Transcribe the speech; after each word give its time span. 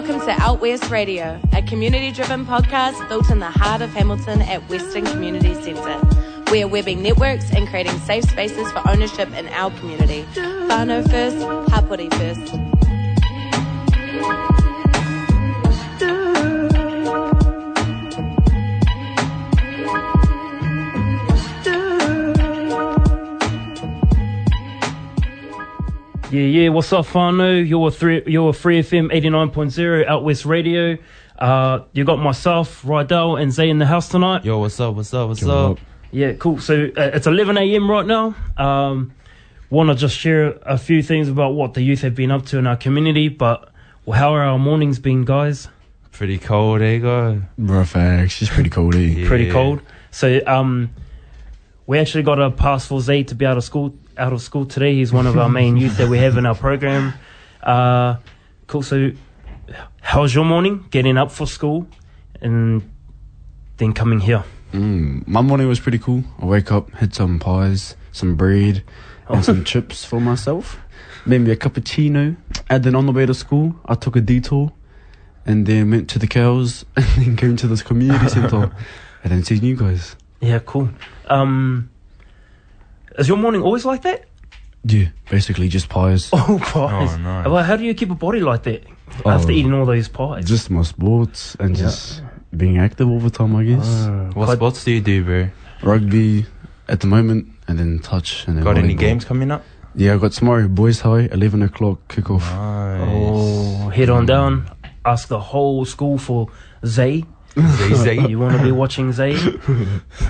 Welcome 0.00 0.20
to 0.20 0.30
Out 0.42 0.60
West 0.62 0.88
Radio, 0.88 1.38
a 1.52 1.60
community 1.60 2.10
driven 2.10 2.46
podcast 2.46 3.06
built 3.10 3.28
in 3.28 3.38
the 3.38 3.50
heart 3.50 3.82
of 3.82 3.90
Hamilton 3.90 4.40
at 4.40 4.66
Western 4.70 5.04
Community 5.04 5.52
Centre. 5.52 6.00
We 6.50 6.62
are 6.62 6.68
webbing 6.68 7.02
networks 7.02 7.52
and 7.52 7.68
creating 7.68 7.98
safe 7.98 8.24
spaces 8.24 8.72
for 8.72 8.80
ownership 8.88 9.30
in 9.34 9.46
our 9.48 9.70
community. 9.72 10.22
Whānau 10.32 11.02
first, 11.10 11.36
Hapori 11.70 12.10
first. 12.14 12.79
Yeah, 26.30 26.42
yeah. 26.42 26.68
What's 26.68 26.92
up, 26.92 27.06
whānau? 27.06 27.68
You're 27.68 27.90
three, 27.90 28.22
you're 28.26 28.52
Free 28.52 28.80
FM 28.80 29.12
89.0 29.12 30.06
Out 30.06 30.22
West 30.22 30.44
Radio. 30.44 30.96
Uh, 31.36 31.80
you 31.92 32.04
got 32.04 32.20
myself, 32.20 32.82
Rydell, 32.82 33.40
and 33.40 33.52
Zay 33.52 33.68
in 33.68 33.78
the 33.78 33.86
house 33.86 34.08
tonight. 34.08 34.44
Yo, 34.44 34.60
what's 34.60 34.78
up? 34.78 34.94
What's 34.94 35.12
up? 35.12 35.28
What's 35.28 35.44
up? 35.44 35.80
Yeah, 36.12 36.34
cool. 36.34 36.60
So 36.60 36.84
uh, 36.96 37.10
it's 37.14 37.26
11 37.26 37.58
a.m. 37.58 37.90
right 37.90 38.06
now. 38.06 38.36
Um, 38.56 39.12
Want 39.70 39.88
to 39.88 39.94
just 39.94 40.16
share 40.16 40.58
a 40.62 40.76
few 40.76 41.00
things 41.00 41.28
about 41.28 41.54
what 41.54 41.74
the 41.74 41.82
youth 41.82 42.00
have 42.00 42.16
been 42.16 42.32
up 42.32 42.44
to 42.46 42.58
in 42.58 42.66
our 42.66 42.76
community, 42.76 43.28
but 43.28 43.72
well, 44.04 44.18
how 44.18 44.34
are 44.34 44.42
our 44.42 44.58
mornings 44.58 44.98
been, 44.98 45.24
guys? 45.24 45.68
Pretty 46.10 46.38
cold, 46.38 46.82
eh, 46.82 46.98
go? 46.98 47.42
Bro, 47.56 47.84
facts. 47.84 48.42
It's 48.42 48.50
pretty 48.50 48.68
cold, 48.70 48.96
eh? 48.96 48.98
Yeah. 48.98 49.28
Pretty 49.28 49.48
cold. 49.48 49.80
So 50.10 50.40
um, 50.44 50.90
we 51.86 52.00
actually 52.00 52.24
got 52.24 52.40
a 52.40 52.50
pass 52.50 52.86
for 52.86 53.00
Zay 53.00 53.22
to 53.22 53.34
be 53.36 53.46
out 53.46 53.56
of 53.56 53.62
school. 53.62 53.94
Out 54.20 54.34
of 54.34 54.42
school 54.42 54.66
today. 54.66 54.94
He's 54.94 55.14
one 55.14 55.26
of 55.26 55.38
our 55.38 55.48
main 55.48 55.78
youth 55.78 55.96
that 55.96 56.08
we 56.08 56.18
have 56.18 56.36
in 56.36 56.44
our 56.44 56.54
program. 56.54 57.14
Uh, 57.62 58.16
cool. 58.66 58.82
So, 58.82 59.12
how's 60.02 60.34
your 60.34 60.44
morning? 60.44 60.84
Getting 60.90 61.16
up 61.16 61.32
for 61.32 61.46
school, 61.46 61.86
and 62.42 62.82
then 63.78 63.94
coming 63.94 64.20
here. 64.20 64.44
Mm, 64.72 65.26
my 65.26 65.40
morning 65.40 65.68
was 65.68 65.80
pretty 65.80 65.98
cool. 65.98 66.22
I 66.38 66.44
wake 66.44 66.70
up, 66.70 66.90
had 66.92 67.14
some 67.14 67.38
pies, 67.38 67.96
some 68.12 68.36
bread, 68.36 68.84
and 69.28 69.42
some 69.42 69.64
chips 69.64 70.04
for 70.04 70.20
myself. 70.20 70.78
Made 71.24 71.40
me 71.40 71.52
a 71.52 71.56
cappuccino. 71.56 72.36
And 72.68 72.84
then 72.84 72.94
on 72.94 73.06
the 73.06 73.12
way 73.12 73.24
to 73.24 73.32
school, 73.34 73.74
I 73.86 73.94
took 73.94 74.16
a 74.16 74.20
detour 74.20 74.70
and 75.46 75.66
then 75.66 75.90
went 75.90 76.10
to 76.10 76.18
the 76.18 76.26
cows 76.26 76.84
and 76.96 77.06
then 77.16 77.36
came 77.36 77.56
to 77.56 77.66
this 77.66 77.82
community 77.82 78.28
centre 78.28 78.70
and 79.24 79.32
then 79.32 79.42
seen 79.44 79.64
you 79.64 79.76
guys. 79.76 80.14
Yeah, 80.40 80.58
cool. 80.60 80.90
Um, 81.26 81.90
is 83.20 83.28
your 83.28 83.36
morning 83.36 83.62
always 83.62 83.84
like 83.84 84.02
that? 84.02 84.24
Yeah, 84.84 85.08
basically 85.30 85.68
just 85.68 85.88
pies. 85.88 86.30
Oh, 86.32 86.58
pies. 86.60 87.10
Oh, 87.12 87.16
nice. 87.18 87.46
Well, 87.46 87.62
how 87.62 87.76
do 87.76 87.84
you 87.84 87.94
keep 87.94 88.10
a 88.10 88.14
body 88.14 88.40
like 88.40 88.62
that 88.64 88.82
after 89.26 89.52
Oh. 89.52 89.56
eating 89.58 89.72
all 89.74 89.84
those 89.86 90.08
pies? 90.08 90.44
Just 90.46 90.70
my 90.70 90.82
sports 90.82 91.54
and 91.60 91.76
Yeah. 91.76 91.84
just 91.84 92.22
being 92.56 92.78
active 92.78 93.08
all 93.08 93.20
the 93.20 93.30
time, 93.30 93.54
I 93.56 93.64
guess. 93.64 93.86
Uh, 94.06 94.30
What 94.34 94.46
quite- 94.46 94.56
sports 94.56 94.84
do 94.84 94.90
you 94.92 95.00
do, 95.00 95.22
bro? 95.24 95.48
Rugby 95.82 96.46
at 96.88 97.00
the 97.00 97.06
moment 97.06 97.46
and 97.68 97.78
then 97.78 97.98
touch 98.00 98.44
and 98.48 98.56
then 98.56 98.64
Got 98.64 98.78
any 98.78 98.94
volleyball. 98.94 98.98
games 98.98 99.24
coming 99.24 99.50
up? 99.50 99.62
Yeah, 99.94 100.14
I 100.14 100.16
got 100.18 100.32
tomorrow, 100.32 100.66
boys 100.68 101.00
high, 101.00 101.28
11 101.32 101.62
o'clock 101.62 101.98
kickoff. 102.08 102.40
Nice. 102.40 103.08
Oh, 103.08 103.88
head 103.90 104.08
on 104.08 104.24
down. 104.26 104.70
Ask 105.04 105.28
the 105.28 105.40
whole 105.40 105.84
school 105.84 106.16
for 106.18 106.48
Zay. 106.86 107.24
Zay, 107.58 107.94
Zay. 107.94 108.28
You 108.28 108.38
want 108.38 108.56
to 108.56 108.62
be 108.62 108.70
watching 108.72 109.12
Zay? 109.12 109.34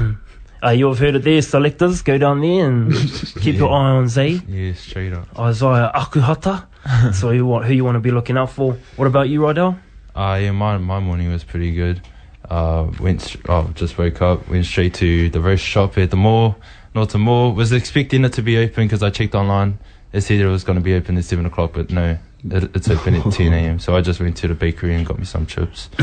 uh, 0.65 0.71
you 0.71 0.89
have 0.89 0.99
heard 0.99 1.15
it 1.17 1.25
there, 1.25 1.41
selectors. 1.43 2.03
Go 2.03 2.19
down 2.19 2.41
there 2.41 2.67
and 2.67 2.93
keep 3.41 3.57
your 3.57 3.71
eye 3.71 3.91
on 3.91 4.09
Zay. 4.09 4.41
Yeah, 4.49 4.75
straight 4.75 5.13
up. 5.13 5.27
Isaiah 5.39 5.91
Akuhata. 5.95 6.67
so 7.15 7.31
you 7.31 7.47
want, 7.47 7.67
who 7.67 7.75
you 7.75 7.85
want 7.85 7.97
to 7.97 8.01
be 8.01 8.11
looking 8.11 8.37
out 8.37 8.51
for. 8.51 8.77
What 8.97 9.07
about 9.07 9.29
you, 9.29 9.41
Rydell? 9.41 9.79
Uh, 10.15 10.39
yeah, 10.41 10.51
my, 10.53 10.79
my 10.79 11.01
morning 11.01 11.31
was 11.31 11.45
pretty 11.45 11.73
good. 11.73 12.01
Uh, 12.49 12.91
went, 12.99 13.37
oh, 13.49 13.71
just 13.75 13.97
woke 13.97 14.21
up, 14.23 14.49
went 14.49 14.65
straight 14.65 14.95
to 14.95 15.31
the 15.31 15.41
roast 15.41 15.65
shop 15.65 15.97
at 15.99 16.11
the 16.11 16.17
mall, 16.17 16.57
Norton 16.95 17.21
Mall. 17.21 17.53
Was 17.55 17.73
expecting 17.73 18.25
it 18.25 18.33
to 18.33 18.43
be 18.43 18.59
open 18.59 18.87
because 18.87 19.03
I 19.03 19.11
checked 19.11 19.35
online. 19.35 19.79
It 20.13 20.23
said 20.23 20.41
it 20.41 20.49
was 20.49 20.65
going 20.65 20.77
to 20.79 20.83
be 20.83 20.95
open 20.95 21.17
at 21.17 21.25
7 21.25 21.47
o'clock, 21.47 21.73
but 21.75 21.91
no, 21.91 22.19
it, 22.45 22.75
it's 22.75 22.91
open 22.91 23.15
at 23.15 23.33
10 23.33 23.53
a.m. 23.53 23.79
So 23.79 23.97
I 23.97 24.01
just 24.01 24.19
went 24.19 24.37
to 24.39 24.49
the 24.49 24.55
bakery 24.55 24.95
and 24.95 25.07
got 25.07 25.19
me 25.19 25.25
some 25.25 25.47
chips. 25.47 25.89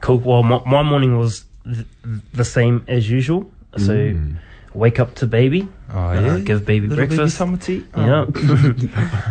Cool. 0.00 0.18
Well, 0.18 0.42
my, 0.42 0.62
my 0.64 0.82
morning 0.82 1.18
was 1.18 1.44
th- 1.64 1.86
the 2.32 2.44
same 2.44 2.84
as 2.88 3.10
usual. 3.10 3.50
So 3.76 3.92
Mm. 3.94 4.36
wake 4.74 4.98
up 5.00 5.14
to 5.16 5.26
baby, 5.26 5.68
Oh, 5.92 5.98
uh, 5.98 6.38
give 6.38 6.64
baby 6.64 6.86
Little 6.88 6.96
breakfast. 7.06 7.18
Baby 7.18 7.30
summer 7.30 7.56
tea? 7.56 7.84
Oh. 7.94 8.06
Yeah. 8.06 8.24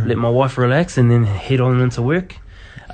Let 0.05 0.17
my 0.17 0.29
wife 0.29 0.57
relax 0.57 0.97
and 0.97 1.09
then 1.11 1.23
head 1.25 1.59
on 1.61 1.79
into 1.81 2.01
work. 2.01 2.35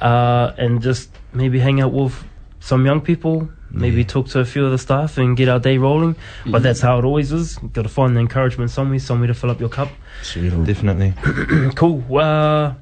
Uh, 0.01 0.51
and 0.57 0.81
just 0.81 1.09
maybe 1.33 1.59
hang 1.59 1.81
out 1.81 1.93
with 1.93 2.13
some 2.59 2.85
young 2.85 3.01
people, 3.01 3.47
maybe 3.71 3.97
Yeah. 4.01 4.07
talk 4.07 4.27
to 4.29 4.39
a 4.39 4.45
few 4.45 4.65
of 4.65 4.71
the 4.71 4.77
staff 4.77 5.17
and 5.17 5.37
get 5.37 5.47
our 5.49 5.59
day 5.59 5.77
rolling. 5.77 6.15
But 6.45 6.63
that's 6.63 6.81
how 6.81 6.99
it 6.99 7.05
always 7.05 7.31
is. 7.31 7.57
Got 7.73 7.83
to 7.83 7.89
find 7.89 8.15
the 8.15 8.19
encouragement 8.21 8.71
somewhere, 8.71 8.99
somewhere 8.99 9.27
to 9.27 9.33
fill 9.33 9.51
up 9.51 9.59
your 9.59 9.69
cup. 9.69 9.89
Definitely. 10.33 11.13
Cool. 11.75 12.03
Uh, 12.17 12.73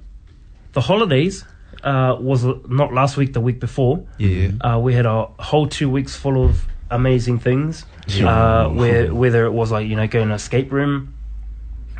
the 0.73 0.81
holidays 0.81 1.45
uh, 1.83 2.16
was 2.19 2.45
not 2.67 2.94
last 2.94 3.17
week, 3.17 3.33
the 3.33 3.41
week 3.41 3.59
before. 3.59 4.05
Yeah. 4.17 4.51
Uh, 4.61 4.79
we 4.79 4.94
had 4.94 5.05
a 5.05 5.25
whole 5.39 5.67
two 5.67 5.89
weeks 5.89 6.16
full 6.16 6.44
of 6.44 6.66
amazing 6.89 7.39
things. 7.39 7.85
Sure. 8.07 8.27
Uh, 8.27 8.69
where 8.69 9.13
whether 9.13 9.45
it 9.45 9.51
was 9.51 9.71
like 9.71 9.88
you 9.88 9.95
know 9.95 10.07
going 10.07 10.29
to 10.29 10.33
escape 10.35 10.71
room, 10.71 11.13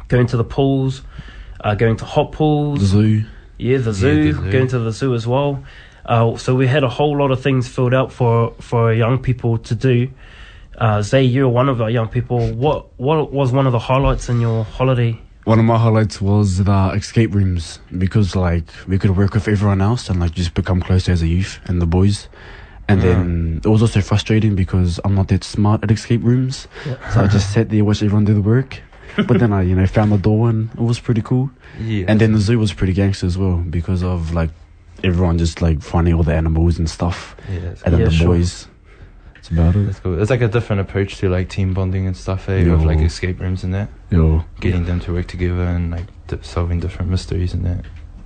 going 0.08 0.28
to 0.28 0.38
the 0.38 0.44
pools, 0.44 1.02
uh, 1.62 1.76
going 1.76 1.98
to 1.98 2.06
hot 2.06 2.32
pools, 2.32 2.80
The 2.80 2.86
zoo. 2.86 3.24
yeah, 3.58 3.78
the 3.78 3.94
zoo, 3.94 4.34
the 4.34 4.42
zoo. 4.42 4.52
going 4.52 4.68
to 4.68 4.80
the 4.80 4.92
zoo 4.92 5.14
as 5.16 5.26
well. 5.28 5.64
Uh, 6.06 6.36
so 6.38 6.54
we 6.56 6.68
had 6.68 6.84
a 6.84 6.90
whole 6.90 7.18
lot 7.18 7.32
of 7.32 7.42
things 7.42 7.68
filled 7.68 7.94
out 7.94 8.12
for 8.12 8.52
for 8.60 8.94
young 8.94 9.20
people 9.20 9.58
to 9.60 9.76
do. 9.76 10.10
Uh, 10.78 11.02
Zay, 11.02 11.24
you're 11.24 11.48
one 11.48 11.70
of 11.70 11.82
our 11.82 11.90
young 11.90 12.08
people. 12.10 12.52
What 12.54 12.88
what 13.00 13.32
was 13.32 13.52
one 13.52 13.66
of 13.68 13.72
the 13.72 13.80
highlights 13.80 14.28
in 14.28 14.42
your 14.42 14.64
holiday? 14.66 15.20
One 15.46 15.60
of 15.60 15.66
my 15.66 15.78
highlights 15.78 16.22
was 16.22 16.64
the 16.64 16.92
escape 16.96 17.34
rooms 17.36 17.80
because 17.98 18.36
like 18.36 18.64
we 18.88 18.98
could 18.98 19.16
work 19.18 19.34
with 19.34 19.48
everyone 19.48 19.82
else 19.82 20.10
and 20.10 20.20
like 20.20 20.32
just 20.32 20.54
become 20.54 20.82
closer 20.82 21.12
as 21.12 21.22
a 21.22 21.28
youth 21.28 21.60
and 21.66 21.82
the 21.82 21.86
boys. 21.86 22.30
And 22.88 23.02
then 23.02 23.62
it 23.64 23.68
was 23.68 23.82
also 23.82 24.02
frustrating 24.02 24.56
because 24.56 25.00
I'm 25.04 25.16
not 25.16 25.28
that 25.30 25.44
smart 25.44 25.84
at 25.84 25.92
escape 25.92 26.22
rooms. 26.24 26.68
So 27.14 27.22
I 27.22 27.28
just 27.28 27.52
sat 27.54 27.70
there, 27.70 27.84
watched 27.84 28.04
everyone 28.04 28.26
do 28.26 28.34
the 28.34 28.42
work. 28.42 28.82
But 29.16 29.40
then 29.40 29.54
I, 29.54 29.62
you 29.64 29.76
know, 29.76 29.86
found 29.86 30.12
the 30.12 30.18
door 30.18 30.50
and 30.50 30.70
it 30.72 30.80
was 30.80 31.00
pretty 31.00 31.22
cool. 31.22 31.52
Yeah. 31.80 32.06
And 32.08 32.20
then 32.20 32.32
the 32.34 32.40
zoo 32.40 32.58
was 32.58 32.74
pretty 32.74 32.94
gangster 32.94 33.26
as 33.26 33.38
well 33.38 33.58
because 33.58 34.02
of 34.04 34.34
like 34.34 34.50
everyone 35.04 35.38
just 35.38 35.62
like 35.62 35.82
finding 35.82 36.14
all 36.14 36.24
the 36.24 36.34
animals 36.34 36.80
and 36.80 36.90
stuff. 36.90 37.36
yeah, 37.50 37.76
And 37.86 37.94
then 37.94 38.00
Yeah, 38.00 38.06
the 38.06 38.12
sure. 38.12 38.28
boys. 38.28 38.68
That's 39.36 39.50
about 39.50 39.76
it. 39.76 39.86
That's 39.88 40.00
cool. 40.00 40.22
It's 40.22 40.30
like 40.30 40.42
a 40.42 40.48
different 40.48 40.82
approach 40.82 41.18
to 41.18 41.30
like 41.30 41.50
team 41.50 41.74
bonding 41.74 42.08
and 42.08 42.16
stuff, 42.16 42.48
eh? 42.50 42.60
With 42.60 42.82
Yo. 42.82 42.88
like 42.88 43.00
escape 43.00 43.40
rooms 43.42 43.64
and 43.64 43.74
that. 43.74 43.90
Yo. 44.14 44.46
Getting 44.60 44.86
them 44.86 45.00
to 45.02 45.14
work 45.14 45.28
together 45.28 45.64
and 45.64 45.92
like 45.92 46.06
di- 46.28 46.38
solving 46.42 46.80
different 46.80 47.10
mysteries 47.12 47.54
and 47.54 47.66
that. 47.66 47.86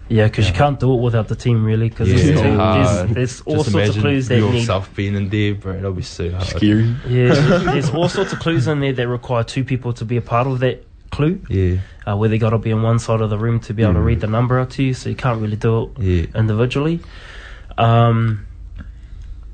Yeah, 0.10 0.26
because 0.28 0.48
you 0.48 0.54
can't 0.54 0.80
do 0.80 0.94
it 0.94 1.02
without 1.02 1.28
the 1.28 1.36
team, 1.36 1.66
really. 1.66 1.90
Because 1.90 2.08
Yeah, 2.10 2.16
there's, 2.16 2.30
it's 2.30 2.42
hard. 2.58 3.10
there's, 3.10 3.14
there's 3.16 3.42
all 3.42 3.56
Just 3.56 3.66
sorts 3.66 3.68
of 3.68 3.74
imagine 3.76 4.02
clues 4.02 4.28
that 4.30 4.40
need. 4.40 4.54
yourself 4.60 4.96
being 4.96 5.16
in 5.16 5.28
there, 5.30 5.54
bro. 5.56 5.74
That'll 5.74 5.92
be 5.94 6.02
so 6.02 6.32
hard. 6.32 6.46
Scary. 6.48 6.96
Yeah, 7.08 7.34
there's 7.74 7.90
all 7.90 8.08
sorts 8.08 8.32
of 8.32 8.40
clues 8.40 8.68
in 8.68 8.80
there 8.80 8.94
that 8.94 9.08
require 9.08 9.44
two 9.44 9.64
people 9.66 9.92
to 9.94 10.06
be 10.06 10.16
a 10.16 10.22
part 10.22 10.48
of 10.48 10.60
that 10.60 10.86
clue. 11.12 11.42
Yeah, 11.50 11.80
Uh, 12.06 12.16
where 12.16 12.30
they 12.30 12.38
got 12.38 12.52
to 12.52 12.58
be 12.58 12.72
on 12.72 12.84
one 12.84 13.00
side 13.00 13.20
of 13.20 13.30
the 13.30 13.38
room 13.38 13.60
to 13.62 13.74
be 13.74 13.84
able 13.84 13.94
to 13.96 14.00
Mm. 14.00 14.06
read 14.06 14.20
the 14.22 14.28
number 14.28 14.60
out 14.60 14.70
to 14.72 14.84
you, 14.84 14.94
so 14.94 15.10
you 15.10 15.16
can't 15.16 15.42
really 15.42 15.58
do 15.58 15.92
it 15.98 16.02
yeah. 16.34 16.40
individually. 16.40 17.02
Um, 17.78 18.46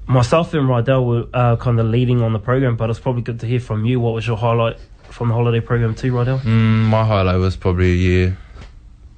myself 0.07 0.53
and 0.53 0.67
Rydell 0.67 1.05
were 1.05 1.27
uh, 1.33 1.55
kind 1.57 1.79
of 1.79 1.87
leading 1.87 2.21
on 2.21 2.33
the 2.33 2.39
program, 2.39 2.75
but 2.75 2.89
it's 2.89 2.99
probably 2.99 3.21
good 3.21 3.39
to 3.41 3.45
hear 3.45 3.59
from 3.59 3.85
you. 3.85 3.99
What 3.99 4.13
was 4.13 4.27
your 4.27 4.37
highlight 4.37 4.77
from 5.09 5.29
the 5.29 5.33
holiday 5.33 5.59
program 5.59 5.95
too, 5.95 6.11
Rydell? 6.11 6.41
Mm, 6.41 6.85
my 6.85 7.05
highlight 7.05 7.37
was 7.37 7.55
probably 7.55 7.93
yeah. 7.93 8.31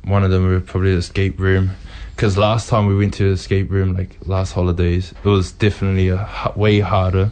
One 0.04 0.24
of 0.24 0.30
them 0.30 0.48
were 0.48 0.60
probably 0.60 0.92
the 0.92 0.98
escape 0.98 1.40
room. 1.40 1.72
Because 2.16 2.38
last 2.38 2.70
time 2.70 2.86
we 2.86 2.96
went 2.96 3.14
to 3.16 3.24
the 3.24 3.32
escape 3.32 3.70
room, 3.70 3.94
like 3.94 4.18
last 4.26 4.54
holidays, 4.54 5.14
it 5.24 5.28
was 5.28 5.52
definitely 5.52 6.10
a, 6.10 6.54
way 6.56 6.80
harder. 6.80 7.32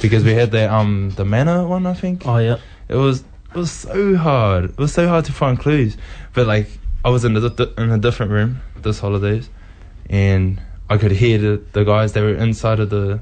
Because 0.00 0.24
we 0.24 0.32
had 0.32 0.50
the 0.50 0.72
um 0.72 1.10
the 1.10 1.24
manor 1.24 1.66
one, 1.66 1.86
I 1.86 1.94
think. 1.94 2.26
Oh 2.26 2.38
yeah, 2.38 2.56
It 2.88 2.96
was 2.96 3.20
it 3.20 3.56
was 3.56 3.70
so 3.70 4.16
hard. 4.16 4.64
It 4.64 4.78
was 4.78 4.92
so 4.92 5.06
hard 5.06 5.24
to 5.26 5.32
find 5.32 5.58
clues. 5.58 5.96
But 6.32 6.48
like, 6.48 6.68
I 7.04 7.10
was 7.10 7.24
in 7.24 7.36
a 7.36 7.46
in 7.78 7.90
a 7.90 7.98
different 7.98 8.32
room 8.32 8.60
this 8.76 8.98
holidays, 8.98 9.48
and 10.10 10.60
I 10.90 10.98
could 10.98 11.12
hear 11.12 11.38
the, 11.38 11.62
the 11.72 11.84
guys. 11.84 12.12
They 12.12 12.20
were 12.22 12.34
inside 12.34 12.80
of 12.80 12.90
the 12.90 13.20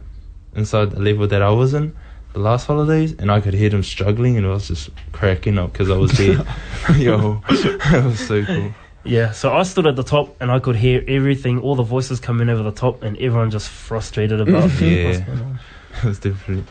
inside 0.55 0.91
the 0.91 1.01
level 1.01 1.27
that 1.29 1.43
I 1.43 1.51
was 1.51 1.75
in 1.75 1.95
the 2.33 2.39
last 2.41 2.67
holidays, 2.67 3.15
and 3.19 3.31
I 3.31 3.41
could 3.41 3.55
hear 3.55 3.69
them 3.69 3.83
struggling, 3.83 4.37
and 4.39 4.47
I 4.47 4.51
was 4.51 4.69
just 4.69 4.89
cracking 5.13 5.59
up 5.59 5.73
because 5.73 5.91
I 5.91 5.97
was 5.97 6.13
there. 6.13 6.45
Yo, 6.97 7.43
it 7.51 8.05
was 8.05 8.27
so 8.27 8.45
cool. 8.45 8.73
Yeah, 9.05 9.33
so 9.33 9.53
I 9.53 9.65
stood 9.65 9.87
at 9.87 9.97
the 9.97 10.05
top 10.05 10.37
and 10.41 10.51
I 10.51 10.61
could 10.61 10.77
hear 10.77 11.03
everything, 11.09 11.59
all 11.61 11.75
the 11.75 11.83
voices 11.83 12.21
coming 12.21 12.49
over 12.49 12.63
the 12.63 12.71
top, 12.73 13.03
and 13.03 13.17
everyone 13.19 13.51
just 13.51 13.69
frustrated 13.69 14.41
about 14.41 14.71
Yeah. 14.81 15.07
what's 15.09 15.19
going 15.21 15.41
on. 15.41 15.59
It 15.99 16.05
was 16.05 16.19
definitely. 16.21 16.65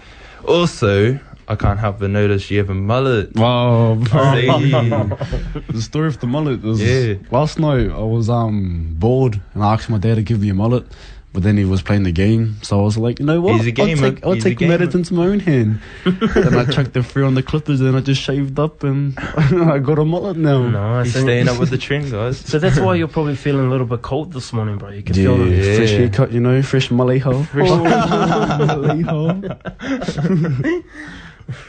Also, 0.47 1.19
I 1.51 1.55
can't 1.55 1.79
help 1.79 1.99
but 1.99 2.09
notice 2.09 2.49
you 2.49 2.57
have 2.59 2.69
a 2.69 2.73
mullet. 2.73 3.35
Wow. 3.35 3.95
See? 4.05 4.47
the 4.47 5.81
story 5.81 6.07
of 6.07 6.19
the 6.19 6.27
mullet 6.27 6.61
was 6.61 6.81
Yeah. 6.81 7.15
last 7.29 7.59
night 7.59 7.89
I 7.91 8.03
was 8.03 8.29
um 8.29 8.95
bored 8.97 9.41
and 9.53 9.63
I 9.63 9.73
asked 9.73 9.89
my 9.89 9.97
dad 9.97 10.15
to 10.15 10.21
give 10.23 10.39
me 10.41 10.49
a 10.49 10.53
mullet. 10.53 10.85
But 11.33 11.43
then 11.43 11.55
he 11.55 11.63
was 11.63 11.81
playing 11.81 12.03
the 12.03 12.11
game, 12.11 12.57
so 12.61 12.77
I 12.77 12.83
was 12.83 12.97
like, 12.97 13.19
you 13.21 13.25
know 13.25 13.39
what? 13.39 13.55
He's 13.55 13.67
a 13.67 13.71
gamer. 13.71 14.07
I'll 14.07 14.11
take, 14.11 14.25
I'll 14.25 14.33
He's 14.33 14.43
take 14.43 14.57
gamer. 14.57 14.71
matters 14.77 14.95
into 14.95 15.13
my 15.13 15.27
own 15.27 15.39
hand. 15.39 15.79
then 16.03 16.53
I 16.55 16.65
chucked 16.65 16.91
the 16.91 17.01
free 17.03 17.23
on 17.23 17.35
the 17.35 17.41
clippers, 17.41 17.79
and 17.79 17.95
I 17.95 18.01
just 18.01 18.21
shaved 18.21 18.59
up, 18.59 18.83
and 18.83 19.17
I 19.19 19.79
got 19.79 19.97
a 19.97 20.03
mullet 20.03 20.35
now. 20.35 20.67
Nice. 20.67 21.05
He's 21.05 21.15
and- 21.15 21.23
staying 21.23 21.47
up 21.47 21.57
with 21.57 21.69
the 21.69 21.77
trend, 21.77 22.11
guys. 22.11 22.37
So 22.37 22.59
that's 22.59 22.77
why 22.81 22.95
you're 22.95 23.07
probably 23.07 23.37
feeling 23.37 23.65
a 23.65 23.69
little 23.69 23.85
bit 23.87 24.01
cold 24.01 24.33
this 24.33 24.51
morning, 24.51 24.77
bro. 24.77 24.89
You 24.89 25.03
can 25.03 25.15
feel 25.15 25.37
the 25.37 25.45
Yeah. 25.55 25.75
fresh 25.77 25.91
haircut, 25.91 26.33
you 26.33 26.41
know, 26.41 26.61
fresh 26.61 26.91
mullet 26.91 27.21
hole. 27.21 27.43
Fresh 27.45 27.69
mullet 27.69 29.05
hole. 29.05 29.41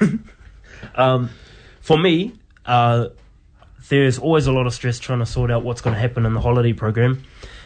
Um, 0.96 1.30
for 1.80 1.96
me, 1.98 2.32
uh, 2.66 3.08
there's 3.88 4.18
always 4.18 4.46
a 4.46 4.52
lot 4.52 4.66
of 4.66 4.74
stress 4.74 4.98
trying 4.98 5.20
to 5.20 5.26
sort 5.26 5.50
out 5.50 5.62
what's 5.64 5.80
going 5.80 5.94
to 5.94 6.00
happen 6.00 6.26
in 6.26 6.34
the 6.34 6.40
holiday 6.40 6.72
program. 6.72 7.24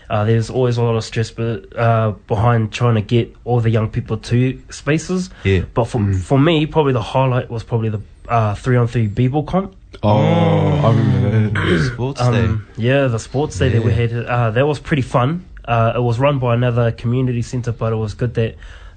Uh, 0.08 0.24
there's 0.24 0.50
always 0.50 0.76
a 0.76 0.82
lot 0.82 0.96
of 0.96 1.04
stress 1.04 1.30
be- 1.30 1.64
uh, 1.74 2.12
behind 2.28 2.72
trying 2.72 2.94
to 2.94 3.00
get 3.00 3.34
all 3.44 3.60
the 3.60 3.70
young 3.70 3.90
people 3.90 4.16
to 4.18 4.62
spaces. 4.70 5.30
Yeah. 5.44 5.64
But 5.74 5.86
for 5.86 6.12
for 6.14 6.38
me, 6.38 6.66
probably 6.66 6.92
the 6.92 7.02
highlight 7.02 7.50
was 7.50 7.64
probably 7.64 7.88
the 7.88 8.00
uh, 8.28 8.54
three 8.54 8.76
on 8.76 8.86
three 8.86 9.08
b-ball 9.08 9.44
comp. 9.44 9.74
Oh, 10.02 10.18
I 10.18 10.90
remember 10.90 11.50
that. 11.50 11.92
Sports 11.92 12.20
Um, 12.20 12.68
yeah, 12.76 13.06
the 13.08 13.18
sports 13.18 13.58
day 13.58 13.70
that 13.70 13.82
we 13.82 13.92
had, 13.92 14.12
uh, 14.12 14.50
that 14.50 14.66
was 14.66 14.78
pretty 14.78 15.02
fun. 15.02 15.44
Uh, 15.64 15.94
it 15.96 16.00
was 16.00 16.20
run 16.20 16.38
by 16.38 16.54
another 16.54 16.92
community 16.92 17.42
centre, 17.42 17.72
but 17.72 17.92
it 17.92 17.96
was 17.96 18.14
good 18.14 18.34
that 18.34 18.54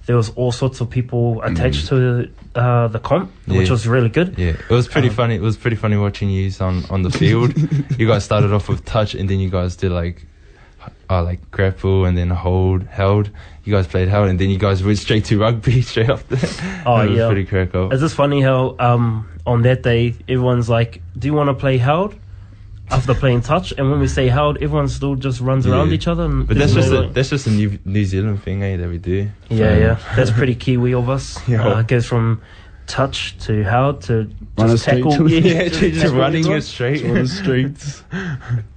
there 0.10 0.16
was 0.16 0.32
all 0.32 0.52
sorts 0.52 0.82
of 0.82 0.90
people 0.90 1.40
attached 1.44 1.86
to 1.90 2.28
uh, 2.56 2.88
the 2.88 2.98
comp, 2.98 3.32
which 3.46 3.70
was 3.70 3.86
really 3.88 4.10
good. 4.10 4.36
Yeah, 4.40 4.54
it 4.68 4.70
was 4.72 4.88
pretty 4.88 5.10
Um, 5.10 5.14
funny. 5.14 5.36
It 5.36 5.42
was 5.42 5.56
pretty 5.56 5.76
funny 5.76 5.98
watching 5.98 6.32
you 6.32 6.50
on 6.60 6.84
on 6.90 7.04
the 7.04 7.12
field. 7.12 7.54
you 8.00 8.08
guys 8.08 8.24
started 8.24 8.52
off 8.52 8.68
with 8.70 8.84
touch, 8.86 9.14
and 9.14 9.30
then 9.30 9.40
you 9.40 9.52
guys 9.52 9.76
did 9.76 9.92
like, 9.92 10.26
uh, 11.12 11.22
like 11.22 11.52
grapple, 11.52 12.06
and 12.06 12.18
then 12.18 12.32
hold, 12.32 12.88
held. 12.88 13.30
You 13.66 13.72
guys 13.76 13.86
played 13.86 14.08
held, 14.08 14.30
and 14.30 14.40
then 14.40 14.50
you 14.50 14.58
guys 14.58 14.84
went 14.84 14.98
straight 14.98 15.26
to 15.26 15.38
rugby 15.38 15.82
straight 15.92 16.10
after. 16.10 16.38
Oh, 16.88 17.02
it 17.02 17.10
was 17.12 17.18
yeah. 17.20 17.28
pretty 17.28 17.46
crack 17.46 17.76
up. 17.76 17.94
It's 17.94 18.02
just 18.02 18.16
funny 18.16 18.42
how 18.42 18.78
um, 18.80 19.30
on 19.46 19.62
that 19.62 19.84
day 19.84 20.16
everyone's 20.28 20.70
like, 20.70 21.04
"Do 21.20 21.28
you 21.28 21.36
want 21.36 21.50
to 21.50 21.54
play 21.54 21.78
held?" 21.78 22.16
After 22.92 23.14
playing 23.14 23.42
touch, 23.42 23.72
and 23.78 23.90
when 23.92 24.00
we 24.00 24.08
say 24.08 24.28
held, 24.28 24.58
everyone 24.62 24.88
still 24.88 25.16
just 25.16 25.42
runs 25.42 25.68
around 25.68 25.92
each 25.94 26.08
other. 26.08 26.24
And 26.26 26.48
But 26.48 26.58
that's 26.58 26.74
just 26.74 26.92
a, 26.92 27.08
that's 27.14 27.30
just 27.30 27.46
a 27.48 27.52
New 27.52 27.78
New 27.86 28.04
Zealand 28.04 28.42
thing, 28.44 28.64
eh? 28.64 28.78
That 28.78 28.90
we 28.90 28.98
do. 28.98 29.30
yeah, 29.50 29.58
So- 29.58 29.78
yeah. 29.80 30.00
That's 30.16 30.32
pretty 30.32 30.56
Kiwi 30.56 30.94
of 30.96 31.08
us. 31.10 31.38
Yeah. 31.48 31.66
Uh, 31.68 31.80
it 31.82 31.88
goes 31.88 32.06
from 32.08 32.42
touch 32.88 33.38
to 33.46 33.64
held 33.64 34.02
to 34.02 34.28
Run 34.58 34.70
just 34.70 34.88
it 34.88 34.96
tackle. 34.96 35.12
to- 35.12 35.28
Yeah, 35.30 35.68
just 35.70 35.80
just 35.82 36.02
tackle 36.02 36.18
running 36.18 36.40
everyone. 36.40 36.56
you 36.58 36.62
straight. 36.62 37.06
On 37.06 37.14
the 37.14 37.28
streets. 37.28 38.04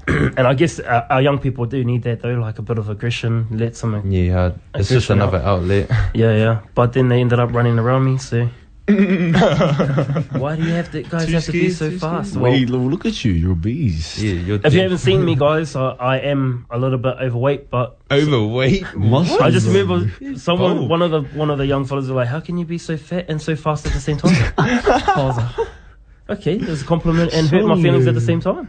And 0.06 0.46
I 0.46 0.52
guess 0.54 0.78
uh, 0.80 1.06
our 1.08 1.22
young 1.22 1.38
people 1.38 1.64
do 1.64 1.82
need 1.82 2.02
that 2.02 2.20
though, 2.20 2.34
like 2.34 2.58
a 2.58 2.62
bit 2.62 2.76
of 2.76 2.88
aggression, 2.90 3.46
let 3.50 3.76
some. 3.76 3.94
Yeah, 4.10 4.52
it's 4.74 4.88
just 4.90 5.08
Aggression 5.08 5.22
another 5.22 5.38
outlet. 5.38 5.88
Yeah, 6.12 6.36
yeah. 6.36 6.60
But 6.74 6.92
then 6.92 7.08
they 7.08 7.20
ended 7.20 7.38
up 7.38 7.54
running 7.54 7.78
around 7.78 8.04
me. 8.04 8.18
So 8.18 8.48
why 8.88 10.56
do 10.56 10.62
you 10.64 10.72
have 10.72 10.90
to 10.90 11.02
guys 11.04 11.26
Too 11.26 11.32
have 11.34 11.44
to 11.44 11.52
be 11.52 11.70
scared, 11.70 11.74
so 11.76 11.90
too 11.90 11.98
fast? 12.00 12.30
scared. 12.30 12.42
Well, 12.42 12.52
Wait, 12.52 12.68
look 12.68 13.06
at 13.06 13.24
you. 13.24 13.30
You're 13.30 13.52
a 13.52 13.56
beast. 13.56 14.18
Yeah, 14.18 14.32
you're 14.32 14.60
if 14.64 14.74
you 14.74 14.80
haven't 14.80 14.98
seen 14.98 15.24
me, 15.24 15.36
guys, 15.48 15.76
I, 15.76 15.90
I 15.90 16.18
am 16.18 16.66
a 16.68 16.78
little 16.78 16.98
bit 16.98 17.16
overweight, 17.20 17.70
but 17.70 17.98
overweight, 18.10 18.92
Muscles. 18.96 19.40
I 19.40 19.50
just 19.50 19.68
remember 19.68 20.10
someone, 20.36 20.78
bold. 20.78 20.90
one 20.90 21.02
of 21.02 21.10
the 21.12 21.22
one 21.38 21.50
of 21.50 21.58
the 21.58 21.66
young 21.66 21.84
fellas 21.84 22.08
were 22.08 22.16
like, 22.16 22.28
"How 22.28 22.40
can 22.40 22.58
you 22.58 22.64
be 22.64 22.78
so 22.78 22.96
fat 22.96 23.26
and 23.28 23.40
so 23.40 23.54
fast 23.54 23.86
at 23.86 23.92
the 23.92 24.00
same 24.00 24.16
time?" 24.16 24.34
I 24.58 25.14
was 25.16 25.36
like, 25.36 25.68
"Okay, 26.40 26.56
there's 26.58 26.82
a 26.82 26.84
compliment 26.84 27.32
and 27.32 27.48
hurt 27.48 27.64
my 27.64 27.80
feelings 27.80 28.08
at 28.08 28.14
the 28.14 28.20
same 28.20 28.40
time." 28.40 28.66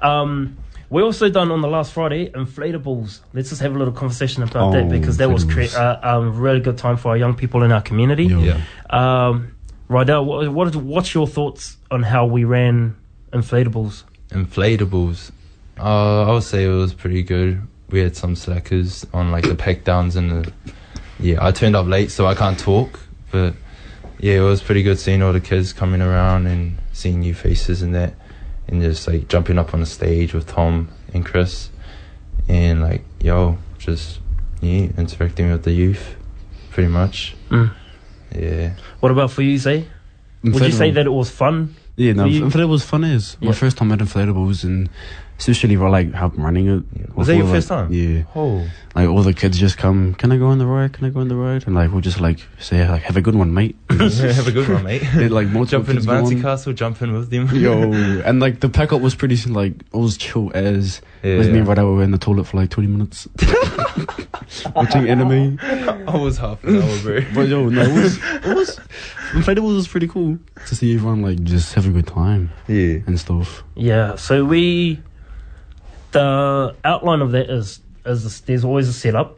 um, 0.00 0.56
we 0.90 1.02
also 1.02 1.28
done 1.28 1.50
on 1.50 1.60
the 1.60 1.68
last 1.68 1.92
Friday 1.92 2.30
inflatables. 2.30 3.20
Let's 3.34 3.50
just 3.50 3.60
have 3.60 3.74
a 3.74 3.78
little 3.78 3.92
conversation 3.92 4.42
about 4.42 4.72
that 4.72 4.84
Oh, 4.84 4.88
because 4.88 5.16
that 5.18 5.30
was 5.30 5.44
cre- 5.44 5.74
uh, 5.76 5.98
um, 6.02 6.38
really 6.38 6.60
good 6.60 6.78
time 6.78 6.96
for 6.96 7.10
our 7.10 7.16
young 7.16 7.34
people 7.34 7.62
in 7.62 7.72
our 7.72 7.82
community. 7.82 8.24
Yo. 8.24 8.40
Yeah. 8.40 8.60
Um, 8.90 9.54
Rydell, 9.90 10.24
what, 10.24 10.48
what 10.52 10.76
what's 10.76 11.14
your 11.14 11.26
thoughts 11.26 11.76
on 11.90 12.02
how 12.02 12.26
we 12.26 12.44
ran 12.44 12.96
inflatables? 13.32 14.04
Inflatables. 14.30 15.30
Uh, 15.78 16.28
I 16.28 16.32
would 16.32 16.42
say 16.42 16.64
it 16.64 16.68
was 16.68 16.92
pretty 16.94 17.22
good. 17.22 17.62
We 17.90 18.00
had 18.00 18.16
some 18.16 18.36
slackers 18.36 19.06
on 19.14 19.30
like 19.30 19.44
the 19.44 19.54
pack 19.54 19.84
downs 19.84 20.16
and 20.16 20.30
the. 20.44 20.52
Yeah, 21.20 21.44
I 21.44 21.52
turned 21.52 21.74
up 21.74 21.86
late, 21.86 22.10
so 22.10 22.26
I 22.26 22.34
can't 22.34 22.58
talk. 22.58 23.00
But 23.30 23.54
yeah, 24.18 24.34
it 24.34 24.40
was 24.40 24.62
pretty 24.62 24.82
good 24.82 24.98
seeing 24.98 25.22
all 25.22 25.32
the 25.32 25.40
kids 25.40 25.72
coming 25.72 26.02
around 26.02 26.46
and 26.46 26.78
seeing 26.92 27.20
new 27.20 27.34
faces 27.34 27.80
and 27.82 27.94
that, 27.94 28.14
and 28.68 28.82
just 28.82 29.06
like 29.08 29.28
jumping 29.28 29.58
up 29.58 29.74
on 29.74 29.80
the 29.80 29.86
stage 29.86 30.32
with 30.34 30.46
Tom 30.46 30.88
and 31.14 31.24
Chris, 31.24 31.70
and 32.48 32.82
like 32.82 33.02
yo, 33.20 33.58
just 33.78 34.20
yeah, 34.60 34.88
interacting 34.96 35.50
with 35.50 35.64
the 35.64 35.72
youth, 35.72 36.16
pretty 36.70 36.88
much. 36.88 37.34
Mm. 37.50 37.72
Yeah. 38.34 38.74
What 39.00 39.10
about 39.12 39.30
for 39.30 39.42
you, 39.42 39.56
Zay? 39.58 39.86
Would 40.44 40.62
you 40.62 40.70
say 40.72 40.90
that 40.92 41.06
it 41.06 41.10
was 41.10 41.30
fun? 41.30 41.74
Yeah, 41.96 42.12
no, 42.12 42.24
Were 42.24 42.28
you- 42.28 42.42
inflatables 42.44 42.84
fun 42.84 43.02
is 43.04 43.36
Yeah. 43.40 43.48
my 43.48 43.54
first 43.54 43.76
time 43.76 43.90
at 43.90 43.98
Inflatable 43.98 44.46
was 44.46 44.62
and 44.64 44.88
especially 45.38 45.76
for 45.76 45.88
like 45.88 46.12
help 46.12 46.36
running 46.36 46.68
it. 46.68 47.14
Was 47.16 47.28
that 47.28 47.36
your 47.36 47.46
all, 47.46 47.52
first 47.52 47.68
time? 47.68 47.92
Yeah, 47.92 48.24
Oh. 48.34 48.66
like 48.94 49.08
all 49.08 49.22
the 49.22 49.32
kids 49.32 49.58
just 49.58 49.78
come. 49.78 50.14
Can 50.14 50.32
I 50.32 50.36
go 50.36 50.46
on 50.46 50.58
the 50.58 50.66
ride? 50.66 50.92
Can 50.92 51.06
I 51.06 51.10
go 51.10 51.20
on 51.20 51.28
the 51.28 51.36
ride? 51.36 51.66
And 51.66 51.74
like 51.74 51.90
we'll 51.92 52.00
just 52.00 52.20
like 52.20 52.40
say 52.58 52.88
like 52.88 53.02
have 53.02 53.16
a 53.16 53.20
good 53.20 53.34
one, 53.34 53.54
mate. 53.54 53.76
Have 53.88 54.46
a 54.48 54.52
good 54.52 54.68
one, 54.68 54.84
mate. 54.84 55.02
They'd, 55.14 55.30
like 55.30 55.48
multiple 55.48 55.84
Jump 55.84 55.88
in 55.88 55.96
the 55.96 56.00
kids 56.00 56.06
bouncy 56.06 56.42
castle, 56.42 56.72
jump 56.72 57.02
in 57.02 57.12
with 57.12 57.30
them. 57.30 57.48
Yo, 57.52 57.92
and 57.92 58.40
like 58.40 58.60
the 58.60 58.68
pack 58.68 58.92
up 58.92 59.00
was 59.00 59.14
pretty 59.14 59.36
like 59.50 59.72
it 59.72 59.94
was 59.94 60.16
chill 60.16 60.50
as. 60.54 61.00
Yeah, 61.22 61.32
It 61.32 61.38
was 61.38 61.46
me 61.48 61.54
yeah. 61.54 61.58
and 61.60 61.68
Rada 61.68 61.84
were 61.84 62.02
in 62.02 62.10
the 62.12 62.18
toilet 62.18 62.44
for 62.44 62.58
like 62.58 62.70
twenty 62.70 62.88
minutes 62.88 63.26
watching 64.74 65.08
anime. 65.08 65.58
I 65.62 66.16
was 66.16 66.38
half 66.38 66.62
an 66.64 66.82
hour, 66.82 66.98
bro. 67.02 67.20
But 67.34 67.48
yo, 67.48 67.68
no, 67.68 67.82
it 67.82 68.02
was 68.02 68.18
it 68.18 68.54
was 68.54 68.78
inflatables 69.32 69.74
was 69.74 69.88
pretty 69.88 70.08
cool 70.08 70.38
to 70.66 70.74
see 70.76 70.94
everyone 70.94 71.22
like 71.22 71.42
just 71.42 71.74
have 71.74 71.86
a 71.86 71.90
good 71.90 72.06
time 72.06 72.50
yeah. 72.66 72.98
and 73.06 73.18
stuff. 73.18 73.62
Yeah. 73.74 74.16
So 74.16 74.44
we, 74.44 75.00
the 76.12 76.74
outline 76.84 77.20
of 77.20 77.32
that 77.32 77.50
is 77.50 77.80
is 78.06 78.24
this, 78.24 78.40
there's 78.40 78.64
always 78.64 78.88
a 78.88 78.92
setup. 78.92 79.36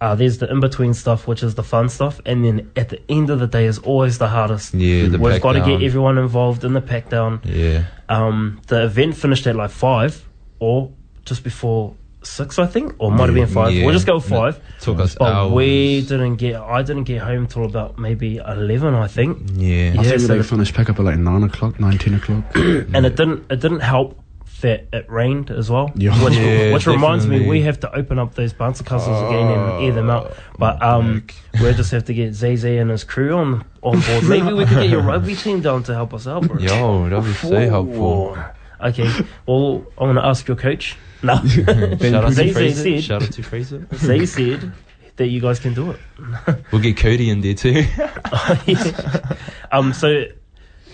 Uh, 0.00 0.16
there's 0.16 0.38
the 0.38 0.50
in 0.50 0.58
between 0.58 0.94
stuff, 0.94 1.28
which 1.28 1.42
is 1.44 1.54
the 1.54 1.62
fun 1.62 1.88
stuff, 1.88 2.20
and 2.26 2.44
then 2.44 2.70
at 2.74 2.88
the 2.88 3.00
end 3.08 3.30
of 3.30 3.38
the 3.38 3.46
day 3.46 3.66
is 3.66 3.78
always 3.78 4.18
the 4.18 4.26
hardest. 4.28 4.74
Yeah, 4.74 5.06
the 5.06 5.18
We've 5.18 5.40
got 5.40 5.52
to 5.52 5.60
get 5.60 5.80
everyone 5.82 6.18
involved 6.18 6.64
in 6.64 6.72
the 6.72 6.80
pack 6.80 7.08
down. 7.08 7.40
Yeah. 7.44 7.84
Um, 8.08 8.60
the 8.66 8.84
event 8.84 9.16
finished 9.16 9.46
at 9.46 9.54
like 9.54 9.70
five 9.70 10.24
or 10.58 10.90
just 11.24 11.44
before 11.44 11.94
six, 12.24 12.58
I 12.58 12.66
think, 12.66 12.94
or 12.98 13.12
might 13.12 13.26
have 13.26 13.34
been 13.34 13.46
five. 13.46 13.72
Yeah. 13.74 13.84
We'll 13.84 13.94
just 13.94 14.06
go 14.06 14.16
with 14.16 14.28
five. 14.28 14.60
Took 14.80 14.98
us 14.98 15.14
But 15.14 15.32
hours. 15.32 15.52
we 15.52 16.00
didn't 16.02 16.36
get. 16.36 16.56
I 16.60 16.82
didn't 16.82 17.04
get 17.04 17.22
home 17.22 17.46
till 17.46 17.64
about 17.64 17.96
maybe 17.96 18.38
eleven, 18.38 18.94
I 18.94 19.06
think. 19.06 19.38
Yeah. 19.54 19.94
I 19.98 20.02
Yeah, 20.02 20.02
think 20.02 20.20
so 20.20 20.26
we 20.26 20.34
like 20.34 20.38
the- 20.38 20.44
finished 20.44 20.74
pack 20.74 20.90
up 20.90 20.98
at 20.98 21.04
like 21.04 21.18
nine 21.18 21.44
o'clock, 21.44 21.78
nine 21.78 21.98
ten 21.98 22.14
o'clock. 22.14 22.42
and 22.56 23.06
it 23.06 23.14
didn't 23.14 23.44
it 23.52 23.60
didn't 23.60 23.80
help 23.80 24.18
that 24.62 24.86
it 24.92 25.08
rained 25.10 25.50
as 25.50 25.68
well. 25.70 25.92
Yeah. 25.94 26.12
Which, 26.24 26.34
Yeah, 26.38 26.72
which 26.72 26.86
reminds 26.86 27.26
me, 27.26 27.46
we 27.46 27.62
have 27.62 27.78
to 27.80 27.94
open 27.94 28.18
up 28.18 28.34
those 28.34 28.52
bouncer 28.52 28.82
castles 28.84 29.20
again 29.28 29.46
and 29.48 29.84
air 29.84 29.92
them 29.92 30.08
out. 30.08 30.32
But 30.58 30.82
um, 30.82 31.26
we'll 31.60 31.74
just 31.74 31.90
have 31.90 32.04
to 32.06 32.14
get 32.14 32.32
Zay 32.34 32.78
and 32.78 32.90
his 32.90 33.04
crew 33.04 33.36
on 33.36 33.64
on 33.82 34.00
board. 34.00 34.24
Maybe 34.28 34.52
we 34.52 34.64
could 34.64 34.78
get 34.78 34.88
your 34.90 35.02
rugby 35.02 35.36
team 35.36 35.60
down 35.60 35.82
to 35.84 35.94
help 35.94 36.14
us 36.14 36.26
out, 36.26 36.48
bro. 36.48 36.58
Yo, 36.58 37.08
that'd 37.08 37.24
be 37.24 37.32
so 37.34 37.68
helpful. 37.68 38.38
Okay, 38.80 39.08
well, 39.46 39.84
I'm 39.98 40.08
gonna 40.08 40.26
ask 40.26 40.48
your 40.48 40.56
coach. 40.56 40.96
No, 41.24 41.36
Shout 41.36 41.68
out 42.24 42.32
to 42.34 42.52
Fraser. 42.52 42.82
said, 42.82 43.04
Shout 43.04 43.22
out 43.22 43.30
to 43.32 43.42
Fraser. 43.44 43.86
Zay 43.94 44.26
said 44.26 44.72
that 45.14 45.28
you 45.28 45.40
guys 45.40 45.60
can 45.60 45.72
do 45.72 45.92
it. 45.92 46.00
We'll 46.72 46.82
get 46.82 46.96
Cody 46.96 47.30
in 47.30 47.40
there 47.42 47.54
too. 47.54 47.84
um, 49.70 49.92
so 49.92 50.24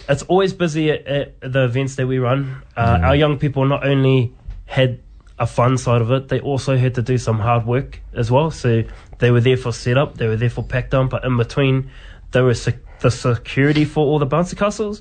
it's 0.08 0.22
always 0.24 0.52
busy 0.52 0.90
at, 0.90 1.06
at 1.06 1.52
the 1.52 1.64
events 1.64 1.96
that 1.96 2.06
we 2.06 2.18
run. 2.18 2.62
Uh, 2.76 2.98
Our 3.02 3.16
young 3.16 3.38
people 3.38 3.64
not 3.66 3.86
only 3.86 4.32
had 4.66 5.00
a 5.38 5.46
fun 5.46 5.78
side 5.78 6.00
of 6.00 6.10
it, 6.10 6.28
they 6.28 6.40
also 6.40 6.76
had 6.76 6.94
to 6.96 7.02
do 7.02 7.18
some 7.18 7.38
hard 7.38 7.66
work 7.66 8.00
as 8.14 8.30
well. 8.30 8.50
So 8.50 8.82
they 9.18 9.30
were 9.30 9.40
there 9.40 9.56
for 9.56 9.72
setup, 9.72 10.16
they 10.16 10.26
were 10.26 10.36
there 10.36 10.50
for 10.50 10.62
pack 10.64 10.90
down, 10.90 11.08
but 11.08 11.24
in 11.24 11.36
between 11.36 11.90
they 12.32 12.40
were 12.42 12.54
sec- 12.54 12.78
the 13.00 13.10
security 13.10 13.84
for 13.84 14.04
all 14.04 14.18
the 14.18 14.26
bouncy 14.26 14.56
castles. 14.56 15.00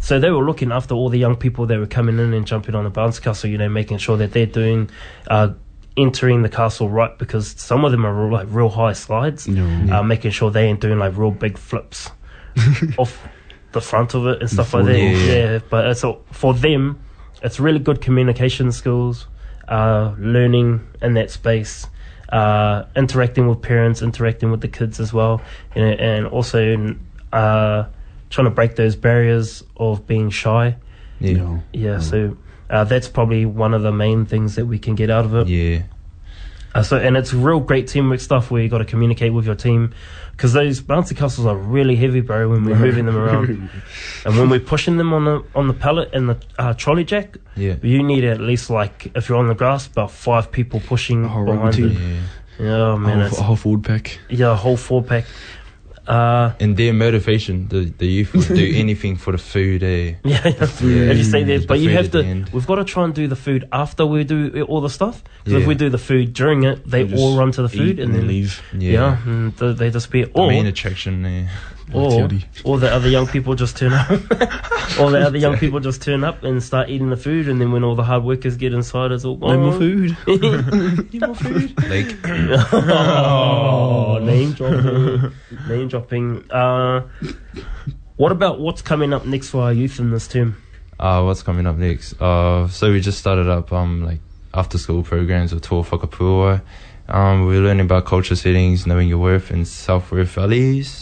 So 0.00 0.20
they 0.20 0.30
were 0.30 0.44
looking 0.44 0.70
after 0.72 0.94
all 0.94 1.08
the 1.08 1.18
young 1.18 1.34
people 1.36 1.66
that 1.66 1.78
were 1.78 1.86
coming 1.86 2.18
in 2.18 2.32
and 2.34 2.46
jumping 2.46 2.74
on 2.74 2.84
the 2.84 2.90
bouncy 2.90 3.22
castle, 3.22 3.48
you 3.50 3.56
know, 3.58 3.68
making 3.68 3.98
sure 3.98 4.16
that 4.18 4.32
they're 4.32 4.44
doing, 4.46 4.90
uh, 5.28 5.54
entering 5.96 6.42
the 6.42 6.48
castle 6.48 6.88
right 6.88 7.16
because 7.18 7.54
some 7.58 7.84
of 7.84 7.90
them 7.90 8.04
are 8.06 8.14
real, 8.14 8.32
like 8.32 8.46
real 8.50 8.68
high 8.68 8.92
slides, 8.92 9.48
Yeah. 9.48 9.98
uh, 9.98 10.02
making 10.02 10.30
sure 10.32 10.50
they 10.50 10.66
ain't 10.66 10.80
doing 10.80 10.98
like 10.98 11.16
real 11.16 11.30
big 11.32 11.56
flips 11.58 12.10
off 12.98 13.26
the 13.80 13.86
front 13.86 14.14
of 14.14 14.26
it 14.26 14.40
and 14.40 14.50
stuff 14.50 14.74
like 14.74 14.84
that. 14.86 14.92
they- 14.92 15.52
Yeah, 15.52 15.58
but 15.70 15.86
it's 15.86 16.04
all, 16.04 16.22
for 16.32 16.54
them, 16.54 16.98
it's 17.42 17.58
really 17.60 17.78
good 17.78 18.00
communication 18.00 18.72
skills, 18.72 19.26
uh, 19.68 20.14
learning 20.18 20.80
in 21.02 21.14
that 21.14 21.30
space, 21.30 21.86
uh, 22.30 22.84
interacting 22.96 23.48
with 23.48 23.62
parents, 23.62 24.02
interacting 24.02 24.50
with 24.50 24.60
the 24.60 24.68
kids 24.68 25.00
as 25.00 25.12
well, 25.12 25.40
you 25.74 25.82
know, 25.82 25.92
and 25.92 26.26
also 26.26 26.94
uh, 27.32 27.84
trying 28.30 28.44
to 28.46 28.50
break 28.50 28.76
those 28.76 28.96
barriers 28.96 29.62
of 29.76 30.06
being 30.06 30.30
shy. 30.30 30.76
Yeah. 31.20 31.32
Yeah. 31.36 31.58
Yeah, 31.72 31.98
so 32.00 32.36
uh, 32.70 32.84
that's 32.84 33.08
probably 33.08 33.44
one 33.46 33.72
of 33.74 33.82
the 33.82 33.92
main 33.92 34.24
things 34.26 34.54
that 34.56 34.66
we 34.66 34.78
can 34.78 34.94
get 34.94 35.10
out 35.10 35.24
of 35.24 35.34
it. 35.34 35.48
Yeah. 35.48 35.82
Uh, 36.78 36.82
so, 36.82 36.96
and 36.98 37.16
it's 37.16 37.32
real 37.34 37.60
great 37.60 37.86
teamwork 37.88 38.20
stuff 38.20 38.50
where 38.50 38.62
you 38.62 38.68
got 38.68 38.78
to 38.78 38.84
communicate 38.84 39.32
with 39.32 39.46
your 39.46 39.54
team 39.54 39.92
because 40.32 40.52
those 40.52 40.80
bouncy 40.80 41.16
castles 41.16 41.46
are 41.46 41.56
really 41.56 41.96
heavy, 41.96 42.20
bro. 42.20 42.48
When 42.48 42.64
we're 42.64 42.76
moving 42.76 43.06
them 43.06 43.16
around, 43.16 43.48
and 44.24 44.36
when 44.36 44.48
we're 44.50 44.60
pushing 44.60 44.96
them 44.96 45.12
on 45.12 45.24
the 45.24 45.44
on 45.54 45.66
the 45.66 45.74
pallet 45.74 46.10
and 46.12 46.28
the 46.30 46.36
uh, 46.58 46.74
trolley 46.74 47.04
jack, 47.04 47.36
Yeah. 47.56 47.76
you 47.82 48.02
need 48.02 48.24
at 48.24 48.40
least 48.40 48.70
like 48.70 49.10
if 49.14 49.28
you're 49.28 49.38
on 49.38 49.48
the 49.48 49.54
grass, 49.54 49.86
about 49.86 50.10
five 50.10 50.52
people 50.52 50.80
pushing 50.80 51.22
behind 51.22 51.78
it. 51.78 51.92
Yeah. 51.92 52.16
Yeah, 52.60 52.70
oh, 52.74 52.96
man, 52.96 53.20
a, 53.20 53.28
whole, 53.28 53.38
a 53.38 53.42
whole 53.42 53.54
forward 53.56 53.84
pack. 53.84 54.18
yeah, 54.28 54.50
a 54.50 54.56
whole 54.56 54.76
four 54.76 55.00
pack. 55.00 55.26
Uh, 56.08 56.54
And 56.58 56.76
their 56.76 56.94
motivation, 56.94 57.68
the 57.68 57.92
the 57.98 58.06
youth 58.06 58.32
would 58.32 58.48
do 58.48 58.66
anything 58.84 59.16
for 59.18 59.32
the 59.32 59.38
food. 59.38 59.82
Eh? 59.82 60.14
yeah, 60.24 60.40
yeah. 60.44 60.66
food. 60.66 61.16
you 61.16 61.24
say 61.24 61.44
The 61.44 61.66
but 61.66 61.78
you 61.80 61.90
have 61.90 62.10
to. 62.12 62.22
We've 62.52 62.66
got 62.66 62.76
to 62.76 62.84
try 62.84 63.04
and 63.04 63.14
do 63.14 63.28
the 63.28 63.36
food 63.36 63.68
after 63.70 64.06
we 64.06 64.24
do 64.24 64.64
all 64.68 64.80
the 64.80 64.88
stuff. 64.90 65.22
Because 65.44 65.62
if 65.62 65.68
we 65.68 65.74
do 65.74 65.90
the 65.90 65.98
food 65.98 66.32
during 66.32 66.64
it, 66.64 66.88
they 66.90 67.04
all 67.14 67.36
run 67.38 67.52
to 67.52 67.62
the 67.62 67.68
food 67.68 67.98
Eat 67.98 68.00
and 68.00 68.14
then 68.14 68.26
leave. 68.26 68.62
Yeah. 68.72 68.92
Yeah, 68.92 69.26
and 69.26 69.56
they 69.78 69.90
disappear. 69.90 70.26
The 70.26 70.40
Or, 70.40 70.48
main 70.48 70.66
attraction 70.66 71.22
there. 71.22 71.50
Or, 71.94 72.28
or 72.64 72.78
the 72.78 72.90
other 72.92 73.08
young 73.08 73.26
people 73.26 73.54
just 73.54 73.76
turn 73.76 73.92
up. 73.92 74.10
or 75.00 75.10
the 75.10 75.22
other 75.26 75.38
young 75.38 75.56
people 75.56 75.80
just 75.80 76.02
turn 76.02 76.24
up 76.24 76.42
and 76.44 76.62
start 76.62 76.88
eating 76.88 77.10
the 77.10 77.16
food, 77.16 77.48
and 77.48 77.60
then 77.60 77.72
when 77.72 77.84
all 77.84 77.94
the 77.94 78.04
hard 78.04 78.24
workers 78.24 78.56
get 78.56 78.72
inside, 78.72 79.12
it's 79.12 79.24
all 79.24 79.36
gone. 79.36 79.56
No 79.56 79.70
more 79.70 79.78
food. 79.78 80.16
Need 81.12 81.22
more 81.22 81.34
food. 81.34 81.74
Like, 81.88 82.16
oh, 82.72 84.18
name 84.22 84.52
dropping. 84.52 85.32
name 85.68 85.88
dropping. 85.88 86.50
Uh, 86.50 87.08
what 88.16 88.32
about 88.32 88.60
what's 88.60 88.82
coming 88.82 89.12
up 89.12 89.24
next 89.24 89.50
for 89.50 89.62
our 89.62 89.72
youth 89.72 89.98
in 89.98 90.10
this 90.10 90.28
term? 90.28 90.56
uh, 91.00 91.22
what's 91.22 91.42
coming 91.42 91.66
up 91.66 91.76
next? 91.76 92.20
Uh, 92.20 92.68
so 92.68 92.92
we 92.92 93.00
just 93.00 93.18
started 93.18 93.48
up 93.48 93.72
um 93.72 94.04
like 94.04 94.20
after 94.54 94.78
school 94.78 95.02
programs 95.02 95.52
with 95.52 95.62
Toa 95.62 95.84
Whakapua. 95.84 96.62
Um, 97.08 97.46
we're 97.46 97.62
learning 97.62 97.86
about 97.86 98.04
culture 98.04 98.36
settings, 98.36 98.86
knowing 98.86 99.08
your 99.08 99.18
worth, 99.18 99.50
and 99.50 99.66
self 99.66 100.12
worth 100.12 100.30
values. 100.30 101.00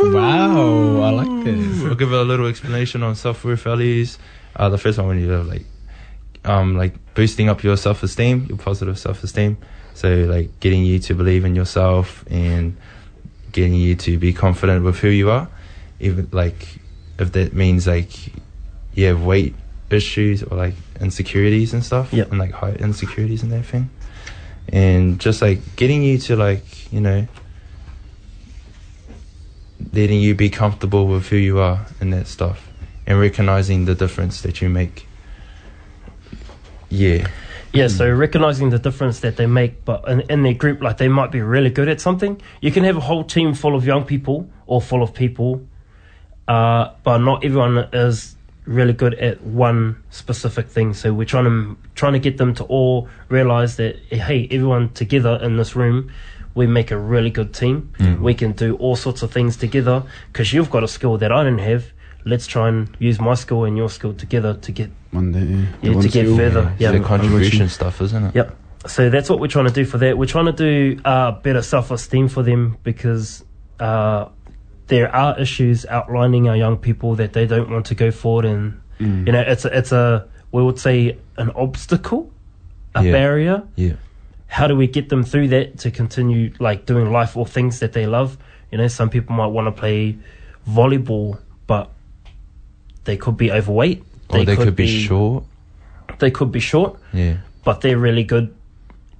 Wow, 0.00 1.00
I 1.02 1.10
like 1.10 1.44
this. 1.44 1.82
I'll 1.84 1.94
give 1.94 2.12
a 2.12 2.22
little 2.22 2.46
explanation 2.46 3.02
on 3.02 3.14
self 3.14 3.44
worth 3.44 3.62
values. 3.62 4.18
Uh, 4.54 4.68
the 4.68 4.78
first 4.78 4.98
one 4.98 5.08
when 5.08 5.20
you 5.20 5.36
like, 5.42 5.64
um, 6.44 6.76
like 6.76 6.94
boosting 7.14 7.48
up 7.48 7.62
your 7.62 7.76
self 7.76 8.02
esteem, 8.02 8.46
your 8.48 8.58
positive 8.58 8.98
self 8.98 9.22
esteem. 9.24 9.56
So 9.94 10.08
like 10.24 10.60
getting 10.60 10.84
you 10.84 10.98
to 11.00 11.14
believe 11.14 11.44
in 11.44 11.54
yourself 11.54 12.24
and 12.30 12.76
getting 13.52 13.74
you 13.74 13.96
to 13.96 14.18
be 14.18 14.32
confident 14.32 14.84
with 14.84 14.98
who 14.98 15.08
you 15.08 15.30
are. 15.30 15.48
Even 16.00 16.28
like 16.32 16.66
if 17.18 17.32
that 17.32 17.52
means 17.54 17.86
like 17.86 18.10
you 18.94 19.06
have 19.06 19.24
weight 19.24 19.54
issues 19.90 20.42
or 20.42 20.56
like 20.56 20.74
insecurities 21.00 21.72
and 21.72 21.84
stuff, 21.84 22.12
Yep. 22.12 22.30
and 22.30 22.38
like 22.38 22.52
height 22.52 22.76
insecurities 22.80 23.42
and 23.42 23.52
everything, 23.52 23.88
and 24.68 25.18
just 25.18 25.40
like 25.42 25.60
getting 25.76 26.02
you 26.02 26.18
to 26.18 26.36
like 26.36 26.92
you 26.92 27.00
know 27.00 27.26
letting 29.96 30.20
you 30.20 30.34
be 30.34 30.50
comfortable 30.50 31.06
with 31.06 31.28
who 31.28 31.36
you 31.36 31.58
are 31.58 31.86
and 32.00 32.12
that 32.12 32.26
stuff 32.26 32.68
and 33.06 33.18
recognizing 33.18 33.86
the 33.86 33.94
difference 33.94 34.42
that 34.42 34.60
you 34.60 34.68
make 34.68 35.06
yeah 36.88 37.26
Yeah, 37.72 37.88
so 37.88 38.10
recognizing 38.10 38.70
the 38.70 38.78
difference 38.78 39.20
that 39.20 39.36
they 39.36 39.46
make, 39.46 39.84
but 39.84 40.08
in, 40.08 40.20
in 40.30 40.42
their 40.42 40.54
group, 40.54 40.80
like 40.80 40.96
they 40.96 41.08
might 41.08 41.30
be 41.30 41.42
really 41.42 41.68
good 41.68 41.88
at 41.88 42.00
something. 42.00 42.40
You 42.62 42.72
can 42.72 42.84
have 42.84 42.96
a 42.96 43.00
whole 43.00 43.22
team 43.22 43.52
full 43.52 43.74
of 43.74 43.84
young 43.84 44.04
people 44.04 44.48
or 44.66 44.80
full 44.80 45.02
of 45.02 45.12
people, 45.12 45.60
uh, 46.48 46.92
but 47.02 47.18
not 47.18 47.44
everyone 47.44 47.76
is 47.92 48.36
really 48.64 48.94
good 48.94 49.14
at 49.14 49.42
one 49.42 50.02
specific 50.10 50.68
thing. 50.68 50.94
So 50.94 51.12
we're 51.12 51.26
trying 51.26 51.44
to 51.44 51.76
trying 51.94 52.14
to 52.14 52.18
get 52.18 52.38
them 52.38 52.54
to 52.54 52.64
all 52.64 53.08
realize 53.28 53.76
that 53.76 53.96
hey, 54.10 54.48
everyone 54.50 54.92
together 54.94 55.38
in 55.42 55.56
this 55.56 55.76
room, 55.76 56.10
we 56.56 56.66
make 56.66 56.90
a 56.90 56.98
really 56.98 57.30
good 57.30 57.52
team. 57.54 57.92
We 58.20 58.34
can 58.34 58.52
do 58.52 58.76
all 58.78 58.96
sorts 58.96 59.22
of 59.22 59.30
things 59.30 59.56
together 59.56 60.02
because 60.32 60.52
you've 60.52 60.70
got 60.70 60.82
a 60.82 60.88
skill 60.88 61.18
that 61.18 61.30
I 61.30 61.44
don't 61.44 61.58
have. 61.58 61.84
Let's 62.24 62.46
try 62.48 62.68
and 62.68 62.88
use 62.98 63.20
my 63.20 63.34
skill 63.34 63.62
and 63.64 63.76
your 63.76 63.88
skill 63.90 64.12
together 64.14 64.54
to 64.54 64.72
get 64.72 64.90
One 65.12 65.30
day, 65.32 65.44
yeah. 65.44 65.66
Yeah, 65.82 65.94
One 65.94 66.02
to 66.02 66.08
get 66.08 66.24
skill. 66.26 66.36
further. 66.36 66.74
Yeah. 66.80 66.90
the 66.90 67.00
contribution 67.00 67.68
stuff 67.68 68.00
isn't 68.00 68.24
it 68.24 68.34
Yep. 68.34 68.56
So 68.86 69.10
that's 69.10 69.28
what 69.30 69.38
we're 69.40 69.48
trying 69.56 69.66
to 69.66 69.72
do 69.72 69.84
for 69.84 69.98
that. 69.98 70.16
We're 70.18 70.26
trying 70.26 70.46
to 70.46 70.52
do 70.52 71.00
uh, 71.04 71.32
better 71.46 71.62
self 71.62 71.90
esteem 71.92 72.26
for 72.28 72.42
them 72.42 72.78
because 72.82 73.44
uh, 73.78 74.26
there 74.88 75.14
are 75.14 75.38
issues 75.38 75.84
outlining 75.86 76.48
our 76.48 76.56
young 76.56 76.76
people 76.78 77.14
that 77.16 77.32
they 77.32 77.46
don't 77.46 77.70
want 77.70 77.86
to 77.86 77.94
go 77.94 78.10
forward 78.10 78.44
and 78.46 78.80
Mm. 78.98 79.26
you 79.26 79.32
know 79.34 79.40
it's 79.42 79.66
a, 79.66 79.76
it's 79.78 79.92
a 79.92 80.26
we 80.52 80.62
would 80.62 80.78
say 80.78 81.18
an 81.36 81.50
obstacle, 81.50 82.32
a 82.94 83.04
Yeah. 83.04 83.12
barrier. 83.12 83.62
yeah 83.74 83.96
How 84.48 84.66
do 84.66 84.76
we 84.76 84.86
get 84.86 85.08
them 85.08 85.22
through 85.24 85.48
that 85.48 85.78
to 85.78 85.90
continue 85.90 86.52
like 86.58 86.86
doing 86.86 87.10
life 87.12 87.36
or 87.36 87.46
things 87.46 87.80
that 87.80 87.92
they 87.92 88.06
love? 88.06 88.38
You 88.70 88.78
know, 88.78 88.88
some 88.88 89.10
people 89.10 89.34
might 89.36 89.48
want 89.48 89.66
to 89.66 89.72
play 89.72 90.16
volleyball, 90.68 91.38
but 91.66 91.90
they 93.04 93.16
could 93.16 93.36
be 93.36 93.50
overweight. 93.52 94.02
or 94.30 94.44
they 94.44 94.56
could, 94.56 94.74
be, 94.74 94.86
short 95.04 95.44
They 96.18 96.30
could 96.32 96.50
be 96.50 96.58
short, 96.60 96.98
yeah 97.12 97.36
but 97.64 97.80
they're 97.80 97.98
really 97.98 98.22
good 98.24 98.54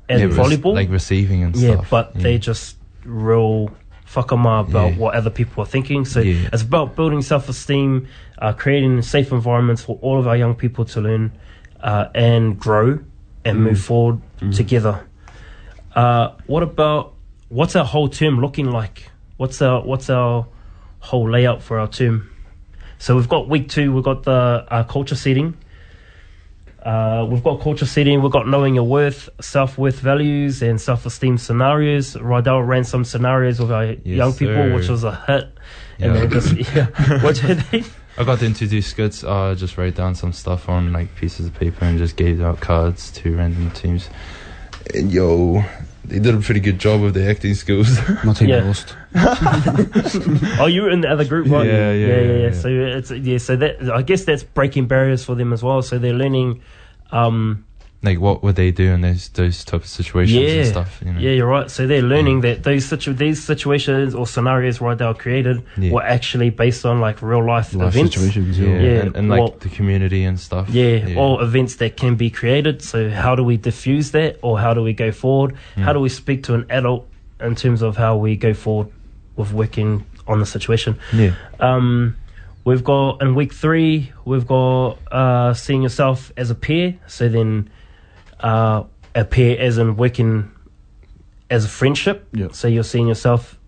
at 0.09 0.21
yeah, 0.21 0.27
volleyball. 0.27 0.75
like 0.75 0.89
receiving 0.91 1.43
and 1.43 1.55
yeah, 1.57 1.75
stuff 1.75 1.91
but 1.91 2.07
yeah. 2.07 2.13
But 2.15 2.23
they 2.23 2.39
just 2.39 2.77
real 3.05 3.71
whakamā 4.13 4.69
about 4.69 4.93
Yeah. 4.93 4.99
what 4.99 5.15
other 5.15 5.31
people 5.31 5.63
are 5.65 5.67
thinking. 5.67 6.05
So 6.05 6.21
Yeah. 6.21 6.49
it's 6.53 6.63
about 6.63 6.95
building 6.97 7.23
self 7.23 7.49
esteem, 7.49 8.07
uh, 8.39 8.53
creating 8.53 9.03
safe 9.03 9.31
environments 9.33 9.83
for 9.83 9.99
all 10.01 10.19
of 10.19 10.27
our 10.27 10.37
young 10.37 10.55
people 10.55 10.85
to 10.87 11.01
learn 11.01 11.33
uh, 11.81 12.07
and 12.15 12.59
grow 12.59 12.99
and 13.45 13.63
move 13.63 13.81
forward 13.81 14.21
together. 14.53 15.01
Uh, 15.97 16.35
what 16.47 16.63
about 16.63 17.15
what's 17.49 17.75
our 17.75 17.85
whole 17.85 18.09
term 18.09 18.41
looking 18.41 18.71
like? 18.71 19.11
What's 19.39 19.61
our 19.63 19.83
what's 19.83 20.09
our 20.11 20.47
whole 21.01 21.29
layout 21.29 21.63
for 21.63 21.79
our 21.81 21.89
term? 21.89 22.31
So 22.99 23.17
we've 23.17 23.29
got 23.29 23.49
week 23.49 23.69
two. 23.69 23.93
We've 23.93 24.05
got 24.05 24.23
the 24.23 24.65
uh, 24.71 24.85
culture 24.85 25.17
setting. 25.17 25.57
Uh, 26.83 27.27
we've 27.29 27.43
got 27.43 27.61
culture 27.61 27.85
setting, 27.87 28.23
we've 28.23 28.31
got 28.31 28.47
knowing 28.47 28.77
your 28.77 28.85
worth, 28.85 29.29
self 29.41 29.77
worth 29.77 29.99
values, 29.99 30.63
and 30.63 30.81
self 30.81 31.05
esteem 31.05 31.37
scenarios. 31.37 32.15
Rydell 32.15 32.65
ran 32.65 32.85
some 32.85 33.05
scenarios 33.05 33.59
with 33.59 33.73
our 33.73 33.87
young 34.05 34.33
people, 34.33 34.55
sir. 34.55 34.75
which 34.75 34.89
was 34.89 35.03
a 35.03 35.17
hit. 35.27 35.49
And 35.99 36.15
Yeah. 36.15 36.27
just, 36.27 36.55
yeah. 36.77 37.23
what 37.25 37.35
did 37.37 37.59
they? 37.73 37.83
I 38.17 38.23
got 38.23 38.39
them 38.39 38.55
to 38.55 38.69
do 38.69 38.81
skits. 38.83 39.25
I 39.25 39.55
just 39.55 39.77
wrote 39.77 39.97
down 39.97 40.15
some 40.15 40.33
stuff 40.33 40.69
on 40.69 40.93
like 40.93 41.13
pieces 41.17 41.47
of 41.47 41.55
paper 41.55 41.85
and 41.85 41.99
just 41.99 42.15
gave 42.15 42.41
out 42.41 42.61
cards 42.61 43.11
to 43.13 43.37
random 43.37 43.73
teams. 43.73 44.09
And 44.95 45.13
yo, 45.13 45.65
they 46.05 46.19
did 46.19 46.35
a 46.35 46.41
pretty 46.41 46.61
good 46.61 46.79
job 46.79 47.03
with 47.03 47.15
their 47.15 47.31
acting 47.31 47.55
skills. 47.55 47.99
Not 48.25 48.37
taking 48.37 48.55
Yeah. 48.55 48.63
lost. 48.65 48.95
Oh, 50.59 50.67
you 50.67 50.83
were 50.83 50.91
in 50.91 51.01
the 51.01 51.09
other 51.11 51.25
group, 51.25 51.49
right? 51.51 51.67
Yeah, 51.67 51.93
yeah, 51.93 52.07
yeah, 52.07 52.21
yeah, 52.21 52.37
yeah. 52.47 52.53
So 52.53 52.69
it's 52.69 53.11
yeah. 53.11 53.39
So 53.39 53.57
that 53.57 53.91
I 53.91 54.03
guess 54.03 54.25
that's 54.25 54.43
breaking 54.45 54.87
barriers 54.87 55.25
for 55.25 55.35
them 55.35 55.53
as 55.53 55.63
well. 55.63 55.83
So 55.83 55.99
they're 55.99 56.15
learning. 56.15 56.63
Um, 57.13 57.66
like, 58.03 58.21
what 58.21 58.43
would 58.43 58.55
they 58.57 58.71
do 58.71 58.93
in 58.93 59.01
those 59.01 59.29
those 59.31 59.65
type 59.65 59.81
of 59.83 59.87
situations 59.87 60.39
yeah, 60.39 60.61
and 60.61 60.67
stuff? 60.69 61.01
You 61.05 61.13
know? 61.13 61.19
yeah, 61.21 61.31
you're 61.33 61.47
right. 61.49 61.71
So 61.71 61.87
they're 61.87 62.03
learning 62.03 62.43
that 62.43 62.63
those 62.63 62.85
situ- 62.85 63.15
these 63.15 63.43
situations 63.43 64.15
or 64.15 64.27
scenarios 64.27 64.79
Rydell 64.79 65.19
created 65.19 65.63
Yeah. 65.77 65.93
were 65.93 66.03
actually 66.03 66.51
based 66.51 66.85
on 66.87 67.01
like 67.01 67.21
real 67.23 67.45
life, 67.45 67.75
Life 67.75 67.95
events. 67.97 68.15
situations, 68.15 68.59
yeah, 68.59 68.69
yeah. 68.69 68.81
Yeah, 68.81 69.01
and, 69.01 69.17
and 69.17 69.29
like 69.29 69.41
well- 69.41 69.57
the 69.59 69.71
community 69.71 70.25
and 70.25 70.39
stuff. 70.39 70.69
Yeah, 70.69 71.15
or 71.17 71.43
events 71.43 71.77
that 71.77 71.97
can 71.97 72.15
be 72.17 72.31
created. 72.31 72.83
So 72.83 73.11
how 73.11 73.35
do 73.35 73.43
we 73.43 73.57
diffuse 73.57 74.11
that, 74.13 74.39
or 74.43 74.59
how 74.61 74.73
do 74.75 74.83
we 74.83 74.93
go 74.93 75.11
forward? 75.11 75.57
How 75.77 75.93
do 75.93 76.01
we 76.01 76.09
speak 76.11 76.43
to 76.45 76.55
an 76.55 76.67
adult 76.71 77.09
in 77.41 77.55
terms 77.55 77.83
of 77.83 77.97
how 77.97 78.17
we 78.17 78.37
go 78.37 78.55
forward 78.55 78.89
with 79.37 79.53
working 79.53 80.05
on 80.29 80.39
the 80.39 80.47
situation? 80.47 80.99
yeah, 81.13 81.33
Um, 81.61 82.17
we've 82.65 82.85
got 82.85 83.23
in 83.23 83.35
week 83.35 83.53
three, 83.55 84.13
we've 84.25 84.47
got 84.47 84.99
uh, 85.11 85.55
seeing 85.55 85.83
yourself 85.83 86.31
as 86.37 86.51
a 86.51 86.55
peer. 86.55 86.95
So 87.07 87.29
then, 87.29 87.71
uh, 88.41 88.85
a 89.15 89.25
peer 89.25 89.59
as 89.59 89.79
in 89.79 89.97
working 89.97 90.51
as 91.51 91.65
a 91.65 91.69
friendship. 91.69 92.27
Yeah. 92.33 92.49
So 92.53 92.69
you're 92.69 92.85
seeing 92.85 93.09
yourself 93.09 93.59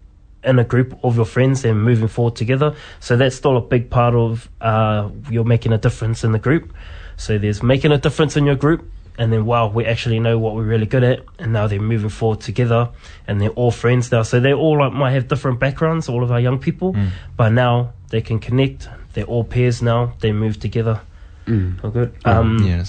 in 0.44 0.58
a 0.58 0.64
group 0.64 0.98
of 1.04 1.16
your 1.16 1.24
friends 1.24 1.64
and 1.64 1.82
moving 1.82 2.08
forward 2.08 2.36
together. 2.36 2.74
So 3.00 3.16
that's 3.16 3.36
still 3.36 3.56
a 3.56 3.60
big 3.60 3.90
part 3.90 4.14
of 4.14 4.48
uh, 4.60 5.10
you're 5.30 5.44
making 5.44 5.72
a 5.72 5.78
difference 5.78 6.24
in 6.24 6.32
the 6.32 6.38
group. 6.38 6.72
So 7.16 7.38
there's 7.38 7.62
making 7.62 7.92
a 7.92 7.98
difference 7.98 8.36
in 8.36 8.46
your 8.46 8.54
group, 8.54 8.88
and 9.18 9.32
then 9.32 9.44
wow, 9.44 9.68
we 9.68 9.84
actually 9.84 10.20
know 10.20 10.38
what 10.38 10.54
we're 10.54 10.62
really 10.62 10.86
good 10.86 11.02
at, 11.02 11.20
and 11.40 11.52
now 11.52 11.66
they're 11.66 11.80
moving 11.80 12.10
forward 12.10 12.40
together, 12.40 12.90
and 13.26 13.40
they're 13.40 13.50
all 13.50 13.72
friends 13.72 14.12
now. 14.12 14.22
So 14.22 14.38
they 14.38 14.52
all 14.52 14.78
like, 14.78 14.92
might 14.92 15.10
have 15.12 15.26
different 15.26 15.58
backgrounds, 15.58 16.08
all 16.08 16.22
of 16.22 16.30
our 16.30 16.38
young 16.38 16.60
people, 16.60 16.94
but 17.36 17.50
now 17.50 17.92
they 18.10 18.20
can 18.20 18.38
connect. 18.38 18.88
They're 19.14 19.24
all 19.24 19.42
peers 19.42 19.82
now. 19.82 20.14
They 20.20 20.30
move 20.30 20.60
together. 20.60 21.00
Mm. 21.46 21.82
All 21.82 21.90
good. 21.90 22.14
Um, 22.24 22.58
yeah, 22.58 22.84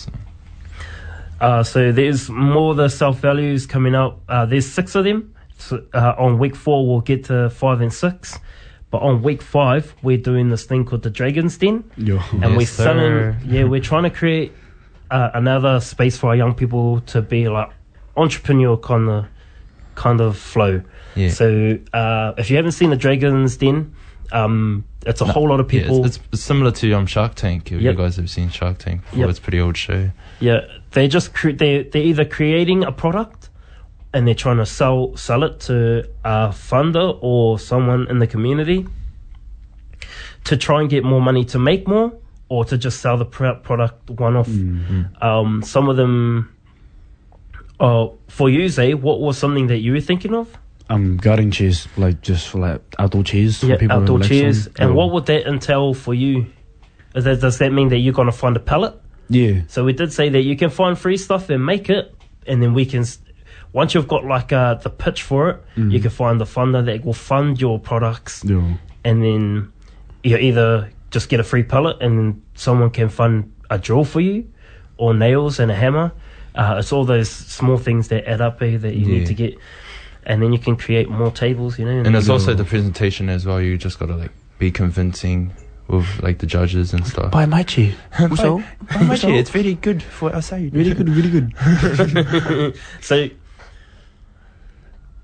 uh, 1.41 1.63
so 1.63 1.91
there's 1.91 2.29
more 2.29 2.71
of 2.71 2.77
the 2.77 2.89
self 2.89 3.19
values 3.19 3.65
coming 3.65 3.95
out. 3.95 4.19
Uh, 4.27 4.45
there's 4.45 4.65
six 4.69 4.95
of 4.95 5.05
them. 5.05 5.33
So, 5.57 5.83
uh, 5.93 6.13
on 6.17 6.39
week 6.39 6.55
four, 6.55 6.87
we'll 6.87 7.01
get 7.01 7.25
to 7.25 7.49
five 7.49 7.81
and 7.81 7.93
six. 7.93 8.37
But 8.91 9.01
on 9.03 9.21
week 9.21 9.41
five, 9.41 9.93
we're 10.01 10.17
doing 10.17 10.49
this 10.49 10.63
thing 10.65 10.85
called 10.85 11.03
the 11.03 11.09
Dragon's 11.09 11.57
Den. 11.57 11.83
Yo. 11.97 12.17
And 12.31 12.41
Yes, 12.41 12.57
we're 12.57 12.65
selling, 12.65 13.35
yeah, 13.45 13.63
we're 13.65 13.81
trying 13.81 14.03
to 14.03 14.09
create 14.09 14.51
uh, 15.11 15.29
another 15.33 15.79
space 15.79 16.17
for 16.17 16.27
our 16.29 16.35
young 16.35 16.55
people 16.55 17.01
to 17.01 17.21
be 17.21 17.49
like 17.49 17.69
entrepreneur 18.17 18.77
kind 18.77 19.09
of 19.09 19.25
kind 19.95 20.21
of 20.21 20.37
flow. 20.37 20.81
yeah. 21.15 21.29
So 21.29 21.77
uh, 21.93 22.33
if 22.37 22.49
you 22.49 22.55
haven't 22.55 22.71
seen 22.71 22.89
the 22.89 22.95
Dragon's 22.95 23.57
Den, 23.57 23.93
um, 24.31 24.85
it's 25.05 25.21
a 25.21 25.25
whole 25.25 25.49
lot 25.49 25.59
of 25.59 25.71
Yeah, 25.73 25.81
people. 25.81 26.05
it's, 26.05 26.19
it's 26.31 26.41
similar 26.41 26.71
to 26.71 26.91
um 26.93 27.05
Shark 27.05 27.35
Tank. 27.35 27.71
If 27.71 27.81
Yep. 27.81 27.91
you 27.93 27.97
guys 27.97 28.15
have 28.15 28.29
seen 28.29 28.49
Shark 28.49 28.77
Tank 28.77 29.01
before, 29.03 29.19
Yep. 29.19 29.29
it's 29.29 29.39
a 29.39 29.41
pretty 29.41 29.59
old 29.59 29.75
show. 29.77 30.09
Yeah, 30.39 30.61
they 30.91 31.07
just 31.07 31.33
cre- 31.33 31.51
they 31.51 31.83
they're 31.83 32.01
either 32.03 32.25
creating 32.25 32.83
a 32.83 32.91
product 32.91 33.49
and 34.13 34.27
they're 34.27 34.33
trying 34.35 34.57
to 34.57 34.65
sell 34.65 35.15
sell 35.15 35.43
it 35.43 35.59
to 35.61 36.09
a 36.23 36.49
funder 36.49 37.17
or 37.21 37.59
someone 37.59 38.07
in 38.09 38.19
the 38.19 38.27
community 38.27 38.85
to 40.45 40.57
try 40.57 40.81
and 40.81 40.89
get 40.89 41.03
more 41.03 41.21
money 41.21 41.45
to 41.45 41.59
make 41.59 41.87
more 41.87 42.13
or 42.47 42.65
to 42.65 42.77
just 42.77 42.99
sell 43.01 43.17
the 43.17 43.25
pro- 43.25 43.55
product 43.55 44.09
one 44.09 44.35
off. 44.35 44.49
Um, 45.21 45.61
some 45.63 45.89
of 45.89 45.97
them. 45.97 46.55
Oh, 47.79 48.17
for 48.27 48.49
you, 48.49 48.67
Zay, 48.67 48.93
what 48.93 49.21
was 49.21 49.37
something 49.37 49.67
that 49.67 49.77
you 49.77 49.93
were 49.93 50.01
thinking 50.01 50.33
of? 50.35 50.49
Um, 50.89 51.17
garden 51.17 51.51
chairs, 51.51 51.87
like 51.97 52.19
just 52.21 52.49
for 52.49 52.59
like 52.59 52.81
outdoor 52.97 53.23
chairs 53.23 53.63
Yeah, 53.63 53.75
for 53.75 53.79
people 53.79 53.97
outdoor 53.97 54.19
chairs. 54.21 54.67
And 54.79 54.89
Yo. 54.89 54.93
what 54.95 55.11
would 55.11 55.27
that 55.27 55.47
entail 55.47 55.93
for 55.93 56.13
you? 56.13 56.47
Is 57.15 57.23
that, 57.25 57.39
does 57.39 57.59
that 57.59 57.71
mean 57.71 57.89
that 57.89 57.97
you're 57.99 58.13
going 58.13 58.25
to 58.25 58.31
find 58.35 58.57
a 58.57 58.59
pallet? 58.59 58.99
Yeah. 59.29 59.61
So 59.67 59.83
we 59.85 59.93
did 59.93 60.11
say 60.11 60.29
that 60.29 60.41
you 60.41 60.55
can 60.57 60.69
find 60.69 60.97
free 60.97 61.17
stuff 61.17 61.49
and 61.49 61.65
make 61.65 61.89
it, 61.89 62.13
and 62.47 62.61
then 62.61 62.73
we 62.73 62.85
can. 62.85 63.05
Once 63.71 63.93
you've 63.93 64.07
got 64.07 64.25
like 64.25 64.51
uh, 64.51 64.73
the 64.75 64.89
pitch 64.89 65.21
for 65.21 65.49
it, 65.51 65.63
you 65.75 65.99
can 65.99 66.09
find 66.09 66.41
the 66.41 66.45
funder 66.45 66.83
that 66.85 67.05
will 67.05 67.13
fund 67.13 67.61
your 67.61 67.79
products, 67.79 68.43
Yo. 68.43 68.63
and 69.03 69.21
then 69.23 69.71
you 70.23 70.37
either 70.37 70.89
just 71.11 71.29
get 71.29 71.39
a 71.39 71.43
free 71.43 71.63
pallet, 71.63 71.97
and 72.01 72.17
then 72.17 72.41
someone 72.55 72.89
can 72.89 73.09
fund 73.09 73.53
a 73.69 73.77
drill 73.77 74.03
for 74.05 74.21
you, 74.21 74.51
or 74.97 75.13
nails 75.13 75.59
and 75.59 75.69
a 75.71 75.75
hammer. 75.75 76.11
Uh, 76.55 76.77
it's 76.79 76.91
all 76.91 77.05
those 77.05 77.29
small 77.29 77.77
things 77.77 78.07
that 78.07 78.27
add 78.27 78.41
up 78.41 78.59
eh, 78.63 78.77
that 78.77 78.95
you 78.95 79.05
Yeah. 79.05 79.19
need 79.19 79.27
to 79.27 79.33
get, 79.35 79.55
and 80.25 80.41
then 80.41 80.51
you 80.51 80.57
can 80.59 80.75
create 80.75 81.07
more 81.07 81.29
tables. 81.31 81.77
You 81.77 81.85
know, 81.85 81.91
And 82.03 82.15
it's 82.15 82.27
also 82.29 82.55
the 82.55 82.65
presentation 82.65 83.29
as 83.29 83.45
well. 83.45 83.61
You 83.61 83.77
just 83.77 83.99
gotta 83.99 84.15
like 84.15 84.31
be 84.57 84.71
convincing 84.71 85.53
with 85.89 86.21
like 86.21 86.39
the 86.39 86.45
judges 86.45 86.93
and 86.93 87.05
stuff. 87.05 87.31
Buy 87.31 87.45
my 87.45 87.63
chair. 87.63 87.93
Also, 88.19 88.63
it's 88.91 89.49
very 89.49 89.73
good 89.75 90.03
for 90.03 90.33
our 90.33 90.41
side. 90.41 90.73
really 90.73 90.93
good, 90.93 91.09
really 91.09 91.29
good. 91.29 92.75
So 93.01 93.29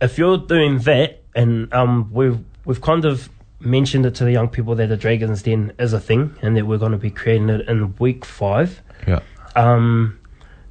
if 0.01 0.17
you're 0.17 0.37
doing 0.37 0.79
that, 0.79 1.21
and 1.35 1.73
um, 1.73 2.11
we've 2.11 2.39
we've 2.65 2.81
kind 2.81 3.05
of 3.05 3.29
mentioned 3.59 4.05
it 4.05 4.15
to 4.15 4.23
the 4.23 4.31
young 4.31 4.49
people 4.49 4.75
that 4.75 4.87
the 4.87 4.97
Dragons 4.97 5.43
Den 5.43 5.73
is 5.79 5.93
a 5.93 5.99
thing, 5.99 6.35
and 6.41 6.57
that 6.57 6.65
we're 6.65 6.77
going 6.77 6.91
to 6.91 6.97
be 6.97 7.11
creating 7.11 7.49
it 7.49 7.67
in 7.67 7.95
week 7.97 8.25
five. 8.25 8.81
Yeah. 9.07 9.21
Um, 9.55 10.19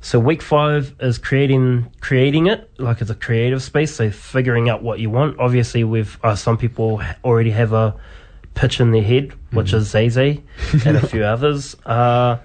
so 0.01 0.19
week 0.19 0.43
five 0.43 0.95
is 1.01 1.17
creating 1.17 1.91
creating 2.01 2.47
it 2.47 2.71
like 2.79 3.01
it's 3.01 3.11
a 3.11 3.15
creative 3.15 3.63
space. 3.63 3.95
So 3.95 4.11
figuring 4.11 4.69
out 4.69 4.83
what 4.83 4.99
you 4.99 5.09
want. 5.09 5.39
Obviously, 5.39 5.85
with 5.85 6.19
uh, 6.23 6.35
some 6.35 6.59
people 6.59 7.01
already 7.25 7.51
have 7.51 7.73
a 7.73 7.97
pitch 8.55 8.81
in 8.81 8.93
their 8.93 9.03
head, 9.03 9.33
which 9.53 9.73
is 9.73 9.93
Zaze 9.93 10.43
and 10.87 10.97
a 10.97 11.07
few 11.07 11.25
others. 11.35 11.77
Uh, 11.85 12.39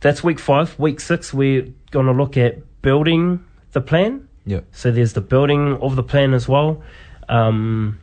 that's 0.00 0.22
week 0.22 0.38
five. 0.38 0.78
Week 0.78 1.00
six, 1.00 1.34
we're 1.34 1.68
going 1.90 2.06
to 2.06 2.12
look 2.12 2.36
at 2.36 2.58
building 2.82 3.44
the 3.72 3.80
plan. 3.80 4.28
Yeah. 4.46 4.60
So 4.72 4.90
there's 4.90 5.12
the 5.12 5.20
building 5.20 5.76
of 5.76 5.96
the 5.96 6.02
plan 6.02 6.34
as 6.34 6.48
well, 6.48 6.82
um, 7.28 7.98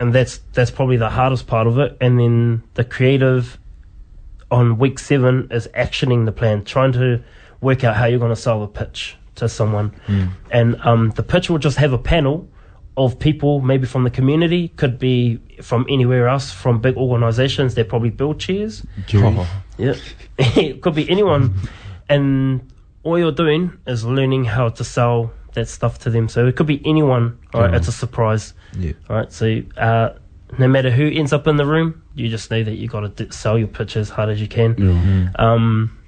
and 0.00 0.12
that's 0.12 0.40
that's 0.52 0.70
probably 0.70 0.96
the 0.96 1.10
hardest 1.10 1.46
part 1.46 1.66
of 1.66 1.78
it. 1.78 1.96
And 2.00 2.18
then 2.18 2.62
the 2.74 2.84
creative 2.84 3.58
on 4.50 4.78
week 4.78 4.98
seven 4.98 5.48
is 5.50 5.68
actioning 5.68 6.24
the 6.26 6.32
plan, 6.32 6.64
trying 6.64 6.92
to 6.92 7.22
work 7.60 7.84
out 7.84 7.96
how 7.96 8.06
you're 8.06 8.18
going 8.18 8.34
to 8.34 8.40
sell 8.40 8.62
a 8.62 8.68
pitch 8.68 9.16
to 9.36 9.48
someone. 9.48 9.94
And 10.50 10.76
um, 10.82 11.10
the 11.10 11.22
pitch 11.22 11.48
will 11.48 11.58
just 11.58 11.78
have 11.78 11.92
a 11.92 11.98
panel 11.98 12.48
of 12.96 13.18
people, 13.18 13.60
maybe 13.60 13.86
from 13.86 14.04
the 14.04 14.10
community, 14.10 14.68
could 14.68 14.98
be 14.98 15.40
from 15.62 15.86
anywhere 15.88 16.28
else, 16.28 16.52
from 16.52 16.80
big 16.80 16.96
organisations 16.96 17.74
that 17.76 17.88
probably 17.88 18.10
build 18.10 18.38
chairs. 18.40 18.84
Oh, 19.14 19.48
Yeah, 19.78 19.94
it 20.38 20.80
could 20.82 20.94
be 20.94 21.08
anyone, 21.10 21.54
and 22.08 22.70
all 23.02 23.18
you're 23.18 23.32
doing 23.32 23.72
is 23.86 24.04
learning 24.04 24.44
how 24.44 24.68
to 24.68 24.84
sell 24.84 25.32
that 25.54 25.66
stuff 25.68 25.98
to 26.00 26.10
them. 26.10 26.28
So 26.28 26.46
it 26.46 26.56
could 26.56 26.66
be 26.66 26.82
anyone. 26.84 27.38
All 27.54 27.62
right, 27.62 27.74
it's 27.74 27.88
a 27.88 27.92
surprise. 27.92 28.52
yeah. 28.78 28.92
All 29.08 29.16
right, 29.16 29.32
so 29.32 29.62
uh, 29.78 30.10
no 30.58 30.68
matter 30.68 30.90
who 30.90 31.08
ends 31.10 31.32
up 31.32 31.46
in 31.46 31.56
the 31.56 31.64
room, 31.66 32.02
you 32.14 32.28
just 32.28 32.50
know 32.50 32.62
that 32.62 32.74
you 32.74 32.86
got 32.88 33.00
to 33.00 33.08
d- 33.24 33.30
sell 33.32 33.58
your 33.58 33.68
pitch 33.68 33.96
as 33.96 34.10
hard 34.10 34.28
as 34.28 34.40
you 34.40 34.48
can. 34.48 34.76
Yo. 34.76 35.42
Um, 35.42 35.98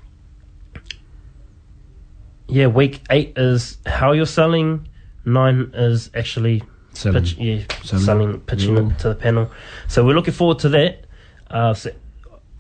yeah, 2.49 2.67
week 2.67 3.01
eight 3.11 3.33
is 3.37 3.79
how 3.87 4.13
you're 4.13 4.27
selling. 4.27 4.87
Nine 5.25 5.71
is 5.75 6.11
actually 6.15 6.63
Selling. 6.95 7.23
pitch, 7.23 7.37
yeah, 7.39 7.61
Selling. 7.83 8.05
selling, 8.05 8.41
pitching 8.41 8.77
Yeah. 8.77 8.89
it 8.89 8.99
to 9.01 9.09
the 9.11 9.15
panel. 9.15 9.51
So 9.89 10.05
we're 10.05 10.15
looking 10.15 10.35
forward 10.35 10.59
to 10.61 10.69
that. 10.71 11.05
Uh, 11.51 11.75
so, 11.75 11.91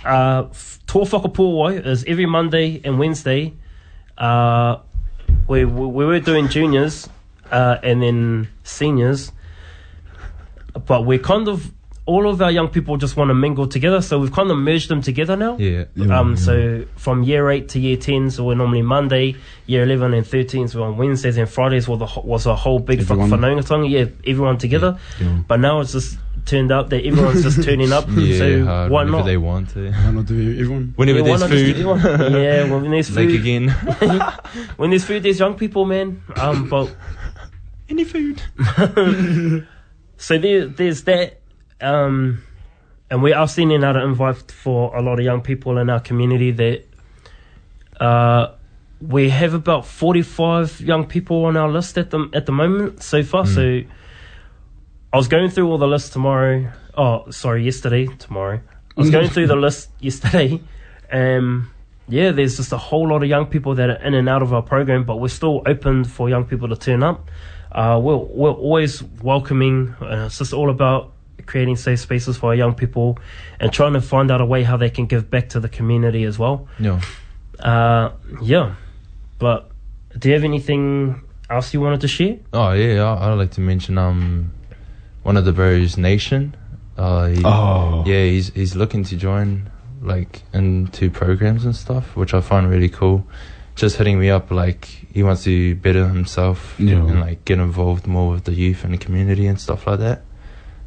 uh, 0.04 0.44
Tō 0.86 1.08
Whakapōwai 1.08 1.86
is 1.86 2.04
every 2.06 2.26
Monday 2.26 2.80
and 2.84 2.98
Wednesday. 2.98 3.52
Uh, 4.18 4.76
we, 5.48 5.64
we, 5.64 5.86
we 5.86 6.04
were 6.04 6.20
doing 6.20 6.48
juniors 6.48 7.08
uh, 7.50 7.78
and 7.82 8.02
then 8.02 8.48
seniors, 8.64 9.32
but 10.86 11.04
we're 11.06 11.18
kind 11.18 11.48
of 11.48 11.72
all 12.06 12.28
of 12.28 12.42
our 12.42 12.50
young 12.50 12.68
people 12.68 12.98
just 12.98 13.16
want 13.16 13.30
to 13.30 13.34
mingle 13.34 13.66
together, 13.66 14.02
so 14.02 14.18
we've 14.18 14.30
kind 14.32 14.50
of 14.50 14.58
merged 14.58 14.90
them 14.90 15.00
together 15.00 15.36
now. 15.36 15.56
Yeah. 15.58 15.84
Yeah, 15.94 16.18
Um, 16.20 16.30
yeah. 16.30 16.36
so 16.36 16.84
from 16.96 17.22
year 17.22 17.48
eight 17.50 17.70
to 17.70 17.78
year 17.80 17.96
ten, 17.96 18.30
so 18.30 18.44
we're 18.44 18.54
normally 18.56 18.82
Monday. 18.82 19.36
Year 19.66 19.82
eleven 19.84 20.12
and 20.12 20.26
thirteen, 20.26 20.68
so 20.68 20.82
on 20.82 20.98
Wednesdays 20.98 21.38
and 21.38 21.48
Fridays 21.48 21.88
was 21.88 21.98
the 22.00 22.20
was 22.20 22.44
a 22.46 22.54
whole 22.54 22.78
big 22.78 23.00
Everyone. 23.00 23.30
whanaungatanga. 23.30 23.88
Yeah, 23.88 24.06
everyone 24.30 24.58
together. 24.58 24.98
Yeah. 25.20 25.38
But 25.48 25.60
now 25.60 25.80
it's 25.80 25.92
just 25.92 26.18
turned 26.44 26.70
out 26.70 26.90
that 26.90 27.02
everyone's 27.06 27.42
just 27.42 27.62
turning 27.68 27.90
up. 27.90 28.04
Yeah, 28.10 28.36
so 28.36 28.64
hard, 28.66 28.90
why 28.90 29.00
whenever 29.04 29.18
not? 29.18 29.24
they 29.26 29.36
want 29.38 29.70
to. 29.70 29.90
Why 29.90 30.10
not 30.10 30.26
do 30.26 30.34
everyone? 30.60 30.92
Whenever 30.96 31.20
Yeah, 31.20 31.30
why 31.30 31.36
there's 31.38 31.50
food, 31.50 31.76
yeah, 32.34 32.64
well, 32.70 32.80
when 32.80 32.90
there's 32.90 33.16
like 33.16 33.28
food, 33.30 33.40
again. 33.40 33.68
when 34.76 34.90
there's 34.90 35.04
food, 35.06 35.22
there's 35.22 35.38
young 35.38 35.54
people, 35.54 35.86
man. 35.86 36.22
Um, 36.36 36.68
but 36.68 36.94
Any 37.88 38.04
food? 38.04 38.42
So 40.16 40.38
there, 40.38 40.66
there's 40.66 41.02
that, 41.04 41.40
um, 41.80 42.42
and 43.10 43.22
we 43.22 43.32
are 43.32 43.48
sending 43.48 43.84
out 43.84 43.96
an 43.96 44.02
invite 44.02 44.50
for 44.50 44.94
a 44.96 45.02
lot 45.02 45.18
of 45.18 45.24
young 45.24 45.40
people 45.40 45.78
in 45.78 45.90
our 45.90 46.00
community 46.00 46.50
that 46.50 46.84
uh, 48.00 48.54
we 49.00 49.30
have 49.30 49.54
about 49.54 49.86
45 49.86 50.80
young 50.80 51.06
people 51.06 51.44
on 51.44 51.56
our 51.56 51.68
list 51.68 51.98
at 51.98 52.10
the 52.10 52.28
at 52.32 52.46
the 52.46 52.52
moment 52.52 53.02
so 53.02 53.22
far. 53.22 53.46
So 53.46 53.82
I 55.12 55.16
was 55.16 55.28
going 55.28 55.50
through 55.50 55.70
all 55.70 55.78
the 55.78 55.86
lists 55.86 56.10
tomorrow. 56.10 56.72
Oh, 56.96 57.30
sorry, 57.30 57.64
yesterday, 57.64 58.06
tomorrow. 58.06 58.60
I 58.96 59.00
was 59.00 59.10
going 59.10 59.28
through 59.28 59.48
the 59.48 59.56
list 59.66 59.90
yesterday. 60.00 60.60
Um, 61.10 61.70
yeah, 62.08 62.32
there's 62.32 62.56
just 62.56 62.72
a 62.72 62.78
whole 62.78 63.08
lot 63.08 63.22
of 63.22 63.28
young 63.28 63.46
people 63.46 63.74
that 63.76 63.90
are 63.90 64.02
in 64.02 64.14
and 64.14 64.28
out 64.28 64.42
of 64.42 64.52
our 64.52 64.62
program, 64.62 65.04
but 65.04 65.16
we're 65.16 65.28
still 65.28 65.62
open 65.66 66.04
for 66.04 66.28
young 66.28 66.44
people 66.44 66.68
to 66.68 66.76
turn 66.76 67.02
up. 67.02 67.30
Uh, 67.72 67.98
we're, 68.02 68.16
we're 68.16 68.52
always 68.52 69.02
welcoming. 69.22 69.94
Uh, 70.00 70.24
it's 70.26 70.38
just 70.38 70.52
all 70.52 70.70
about 70.70 71.13
creating 71.46 71.76
safe 71.76 72.00
spaces 72.00 72.36
for 72.36 72.46
our 72.50 72.54
young 72.54 72.74
people 72.74 73.18
and 73.60 73.72
trying 73.72 73.92
to 73.94 74.00
find 74.00 74.30
out 74.30 74.40
a 74.40 74.46
way 74.46 74.62
how 74.62 74.76
they 74.76 74.90
can 74.90 75.06
give 75.06 75.30
back 75.30 75.48
to 75.50 75.60
the 75.60 75.68
community 75.68 76.24
as 76.24 76.38
well. 76.38 76.68
Yeah. 76.78 77.00
Uh, 77.58 78.10
yeah, 78.42 78.74
but 79.38 79.70
do 80.18 80.28
you 80.28 80.34
have 80.34 80.44
anything 80.44 81.22
else 81.50 81.72
you 81.74 81.80
wanted 81.80 82.00
to 82.00 82.08
share? 82.08 82.38
Oh 82.52 82.72
yeah, 82.72 83.02
I, 83.04 83.30
I'd 83.30 83.34
like 83.34 83.52
to 83.52 83.60
mention 83.60 83.96
um 83.98 84.52
one 85.22 85.36
of 85.36 85.44
the 85.44 85.52
bros, 85.52 85.96
Nation. 85.96 86.54
Uh, 86.96 87.26
he, 87.28 87.42
Oh. 87.44 88.04
yeah, 88.06 88.24
he's 88.24 88.48
he's 88.54 88.74
looking 88.76 89.04
to 89.04 89.16
join 89.16 89.70
like 90.02 90.42
into 90.52 91.10
programs 91.10 91.64
and 91.64 91.74
stuff, 91.74 92.14
which 92.16 92.34
I 92.34 92.40
find 92.40 92.68
really 92.68 92.88
cool. 92.90 93.26
just 93.76 93.96
hitting 93.96 94.20
me 94.20 94.30
up 94.30 94.52
like 94.52 94.84
he 95.12 95.24
wants 95.24 95.42
to 95.44 95.74
better 95.76 96.06
himself 96.06 96.76
Yeah. 96.78 96.94
and 96.94 97.20
like 97.20 97.44
get 97.44 97.58
involved 97.58 98.06
more 98.06 98.30
with 98.30 98.44
the 98.44 98.52
youth 98.52 98.84
and 98.84 98.94
the 98.94 98.98
community 98.98 99.46
and 99.48 99.58
stuff 99.60 99.86
like 99.88 99.98
that. 99.98 100.22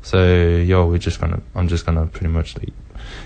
So 0.02 0.26
yo, 0.26 0.86
we're 0.88 0.98
just 0.98 1.20
gonna 1.20 1.42
I'm 1.56 1.68
just 1.68 1.86
gonna 1.86 2.06
pretty 2.08 2.28
much 2.30 2.58
like 2.58 2.74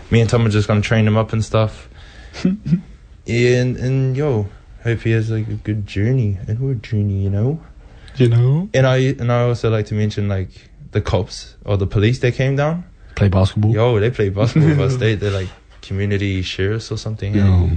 me 0.10 0.22
and 0.22 0.30
Tom 0.30 0.46
are 0.46 0.50
just 0.50 0.68
gonna 0.68 0.82
train 0.82 1.08
him 1.08 1.18
up 1.18 1.34
and 1.34 1.44
stuff. 1.44 1.88
and 2.44 3.78
and 3.78 4.18
yo, 4.18 4.48
hope 4.84 5.00
he 5.02 5.12
has 5.12 5.30
like 5.30 5.48
a 5.48 5.54
good 5.54 5.86
journey, 5.86 6.40
inward 6.48 6.84
journey, 6.84 7.24
you 7.24 7.30
know. 7.30 7.62
You 8.18 8.28
know, 8.28 8.70
And 8.74 8.86
I 8.86 8.98
and 8.98 9.32
I 9.32 9.44
also 9.44 9.70
like 9.70 9.86
to 9.88 9.94
mention 9.94 10.28
like 10.28 10.50
the 10.92 11.00
cops 11.02 11.56
or 11.64 11.78
the 11.78 11.88
police 11.88 12.20
that 12.20 12.34
came 12.34 12.56
down. 12.58 12.84
play 13.16 13.30
basketball. 13.30 13.72
Yo, 13.72 14.00
they 14.00 14.10
play 14.12 14.30
basketball 14.30 14.70
with 14.70 14.82
our 14.82 14.90
state. 14.90 15.20
They're 15.22 15.32
like 15.32 15.48
community 15.82 16.42
sheriffs 16.42 16.92
or 16.92 16.98
something. 16.98 17.34
Yo. 17.36 17.70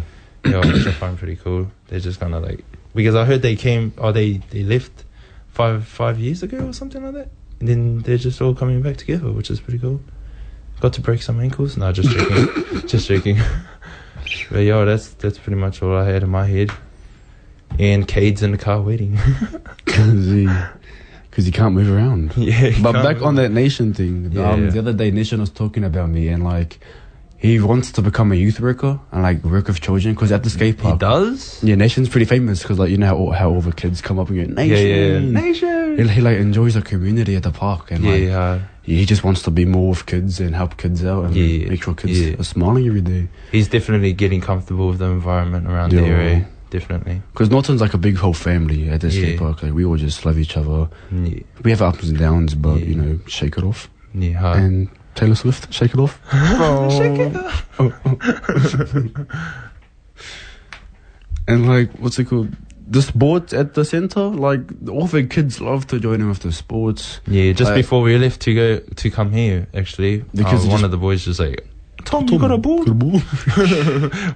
eh? 0.45 0.51
Yo, 0.51 0.61
which 0.61 0.87
I 0.87 0.93
find 0.93 1.17
pretty 1.17 1.37
cool. 1.37 1.71
They're 1.87 2.01
just 2.01 2.19
gonna 2.21 2.41
like 2.41 2.65
because 2.95 3.15
I 3.15 3.25
heard 3.25 3.43
they 3.43 3.55
came 3.57 3.93
or 3.97 4.13
they 4.13 4.39
they 4.51 4.65
left 4.65 5.05
five 5.49 5.87
five 5.87 6.19
years 6.19 6.43
ago 6.43 6.67
or 6.67 6.73
something 6.73 7.03
like 7.05 7.15
that, 7.15 7.29
and 7.65 7.69
then 7.69 7.99
they're 8.01 8.19
just 8.19 8.43
all 8.43 8.55
coming 8.55 8.83
back 8.83 8.99
together, 8.99 9.33
which 9.33 9.51
is 9.51 9.59
pretty 9.59 9.79
cool. 9.79 10.01
Got 10.81 10.93
to 10.95 11.01
break 11.01 11.23
some 11.23 11.41
ankles. 11.41 11.77
No, 11.79 11.91
just 11.93 12.11
joking, 12.17 12.87
just 12.87 13.09
joking. 13.09 13.39
but 14.51 14.59
yo, 14.61 14.85
that's 14.85 15.09
that's 15.15 15.39
pretty 15.39 15.59
much 15.59 15.83
all 15.83 15.97
I 15.97 16.05
had 16.05 16.23
in 16.23 16.29
my 16.29 16.45
head. 16.47 16.71
And 17.79 18.07
Cade's 18.07 18.43
in 18.43 18.53
the 18.53 18.59
car 18.59 18.83
waiting. 18.83 19.17
Cause 19.87 20.27
he, 20.27 20.47
cause 21.31 21.47
he 21.47 21.53
can't 21.53 21.75
move 21.75 21.91
around. 21.91 22.35
yeah, 22.37 22.71
But 22.83 22.93
back 23.03 23.23
on 23.23 23.37
that 23.37 23.51
nation 23.51 23.95
thing, 23.95 24.31
Yeah. 24.33 24.51
um, 24.51 24.71
the 24.71 24.79
other 24.79 24.93
day 24.93 25.11
Nation 25.11 25.41
was 25.41 25.51
talking 25.51 25.85
about 25.85 26.11
me 26.11 26.29
and 26.29 26.43
like 26.45 26.79
he 27.39 27.61
wants 27.61 27.93
to 27.93 28.03
become 28.03 28.33
a 28.33 28.35
youth 28.35 28.59
worker 28.61 28.99
and 29.13 29.23
like 29.23 29.45
work 29.45 29.69
with 29.69 29.81
children 29.81 30.15
because 30.15 30.33
at 30.33 30.43
the 30.43 30.51
skate 30.51 30.79
park 30.79 30.95
he 30.95 30.99
does. 30.99 31.63
yeah, 31.63 31.75
Nation's 31.77 32.09
pretty 32.09 32.25
famous 32.27 32.63
because 32.63 32.79
like 32.79 32.91
you 32.91 32.99
know 32.99 33.07
how, 33.07 33.17
all- 33.17 33.33
how 33.33 33.51
all 33.51 33.61
the 33.61 33.73
kids 33.73 34.01
come 34.01 34.19
up 34.19 34.29
and 34.31 34.37
go 34.57 34.63
Yeah, 34.63 34.67
Nation, 34.67 35.35
yeah, 35.35 35.41
Nation. 35.41 35.69
He, 35.97 36.09
he 36.09 36.21
like 36.21 36.39
enjoys 36.39 36.75
the 36.75 36.83
community 36.83 37.37
at 37.37 37.43
the 37.43 37.51
park 37.51 37.91
and 37.91 38.05
Yeah, 38.05 38.11
like 38.13 38.23
yeah. 38.23 38.61
he 38.83 39.05
just 39.07 39.25
wants 39.25 39.43
to 39.43 39.51
be 39.51 39.65
more 39.65 39.91
with 39.91 40.07
kids 40.07 40.41
and 40.41 40.55
help 40.55 40.77
kids 40.77 41.05
out 41.05 41.25
and 41.27 41.35
Yeah, 41.37 41.69
make 41.69 41.83
sure 41.83 41.95
kids 41.95 42.21
yeah. 42.21 42.39
are 42.39 42.45
smiling 42.45 42.87
every 42.87 43.01
day. 43.01 43.29
He's 43.53 43.69
definitely 43.69 44.13
getting 44.13 44.41
comfortable 44.41 44.89
with 44.89 44.99
the 44.99 45.07
environment 45.07 45.67
around 45.67 45.93
Yeah. 45.93 46.01
there, 46.03 46.21
eh? 46.21 46.45
Definitely. 46.71 47.23
Because 47.33 47.51
Norton's 47.51 47.81
like 47.81 47.95
a 47.95 47.99
big 47.99 48.17
whole 48.17 48.33
family 48.35 48.89
at 48.91 49.01
the 49.03 49.11
skate 49.11 49.35
Yeah. 49.35 49.39
park. 49.39 49.63
Like 49.63 49.73
we 49.75 49.85
all 49.85 49.97
just 49.97 50.25
love 50.27 50.39
each 50.39 50.57
other. 50.57 50.89
Yeah, 51.13 51.41
We 51.63 51.71
have 51.71 51.83
ups 51.83 52.09
and 52.09 52.19
downs, 52.19 52.55
but 52.55 52.81
Yeah. 52.81 52.87
you 52.87 52.95
know, 52.97 53.19
shake 53.27 53.57
it 53.59 53.65
off. 53.65 53.89
yeah. 54.13 54.33
hard. 54.39 54.59
And 54.63 54.89
Taylor 55.15 55.37
Swift, 55.37 55.73
shake 55.73 55.95
it 55.95 56.01
off. 56.01 56.19
Shake 56.91 57.19
it 57.21 57.37
off. 57.37 57.67
And 61.47 61.69
like, 61.69 61.91
what's 61.99 62.19
it 62.19 62.25
called? 62.25 62.57
The 62.87 63.01
sports 63.03 63.53
at 63.55 63.75
the 63.75 63.85
center, 63.85 64.21
like 64.21 64.61
all 64.91 65.07
the 65.07 65.25
kids 65.25 65.61
love 65.61 65.87
to 65.87 65.99
join 65.99 66.21
in 66.21 66.29
with 66.29 66.41
the 66.41 66.53
sports. 66.53 67.21
Yeah, 67.27 67.53
just 67.53 67.71
Like- 67.71 67.77
before 67.77 68.03
we 68.03 68.17
left 68.19 68.41
to 68.43 68.55
go 68.55 68.79
to 68.79 69.11
come 69.11 69.33
here, 69.33 69.67
actually, 69.75 70.25
because 70.35 70.67
uh, 70.67 70.71
one 70.71 70.85
of 70.85 70.91
the 70.91 70.99
boys 70.99 71.25
just 71.25 71.41
like, 71.41 71.67
Tom, 72.05 72.29
you 72.29 72.39
got 72.39 72.51
a 72.51 72.59
ball? 72.59 72.79
Got 72.85 72.89
a 72.89 72.95
ball? 72.95 73.13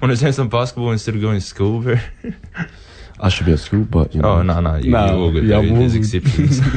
Want 0.01 0.13
to 0.13 0.17
play 0.17 0.33
some 0.33 0.49
basketball 0.49 0.91
instead 0.93 1.15
of 1.15 1.21
going 1.21 1.39
to 1.39 1.45
school, 1.45 1.81
bro? 1.83 1.97
I 3.21 3.29
should 3.31 3.47
be 3.47 3.53
at 3.53 3.59
school, 3.59 3.85
but 3.85 4.15
you 4.15 4.23
know. 4.23 4.29
Oh 4.39 4.43
no, 4.43 4.61
no, 4.61 4.77
you, 4.77 4.91
Nah, 4.91 5.07
you're 5.07 5.17
all 5.17 5.33
good. 5.33 5.45
yeah. 5.45 5.61
There's 5.61 5.95
exceptions. 5.95 6.61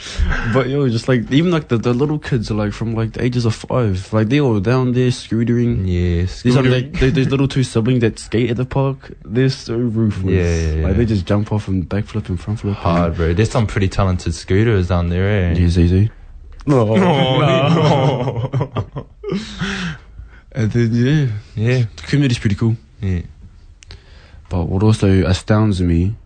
But 0.54 0.68
yo, 0.70 0.88
just 0.88 1.08
like 1.08 1.30
even 1.30 1.50
like 1.50 1.68
the, 1.68 1.76
the 1.76 1.92
little 1.92 2.18
kids 2.18 2.50
are 2.50 2.54
like 2.54 2.72
from 2.72 2.94
like 2.94 3.12
the 3.12 3.22
ages 3.22 3.44
of 3.44 3.54
five, 3.54 4.10
like 4.14 4.28
they 4.30 4.40
all 4.40 4.58
down 4.58 4.92
there 4.92 5.10
scootering. 5.10 5.80
yeah, 5.86 6.22
These 6.42 6.56
are 6.56 6.62
like 6.62 6.92
they, 6.92 7.10
these 7.10 7.28
little 7.28 7.46
two 7.46 7.62
siblings 7.62 8.00
that 8.00 8.18
skate 8.18 8.48
at 8.50 8.56
the 8.56 8.64
park. 8.64 9.12
They're 9.26 9.50
so 9.50 9.76
ruthless. 9.76 10.32
Yeah, 10.32 10.54
yeah, 10.54 10.72
yeah. 10.80 10.86
Like 10.86 10.96
they 10.96 11.04
just 11.04 11.26
jump 11.26 11.52
off 11.52 11.68
and 11.68 11.86
backflip 11.86 12.30
and 12.30 12.40
front 12.40 12.60
flip. 12.60 12.76
hard, 12.76 13.16
bro. 13.16 13.34
There's 13.34 13.50
some 13.50 13.66
pretty 13.66 13.88
talented 13.90 14.34
scooters 14.34 14.88
down 14.88 15.10
there, 15.10 15.28
eh? 15.28 15.52
Yeah, 15.54 15.66
easy. 15.66 16.10
No, 16.66 16.94
no. 16.94 18.50
And 20.52 20.70
then 20.72 20.90
yeah, 20.92 21.28
yeah, 21.54 21.84
the 21.96 22.02
community's 22.02 22.38
pretty 22.38 22.56
cool. 22.56 22.76
yeah. 23.00 23.20
But 24.50 24.64
what 24.68 24.82
also 24.82 25.08
astounds 25.26 25.80
me 25.80 26.16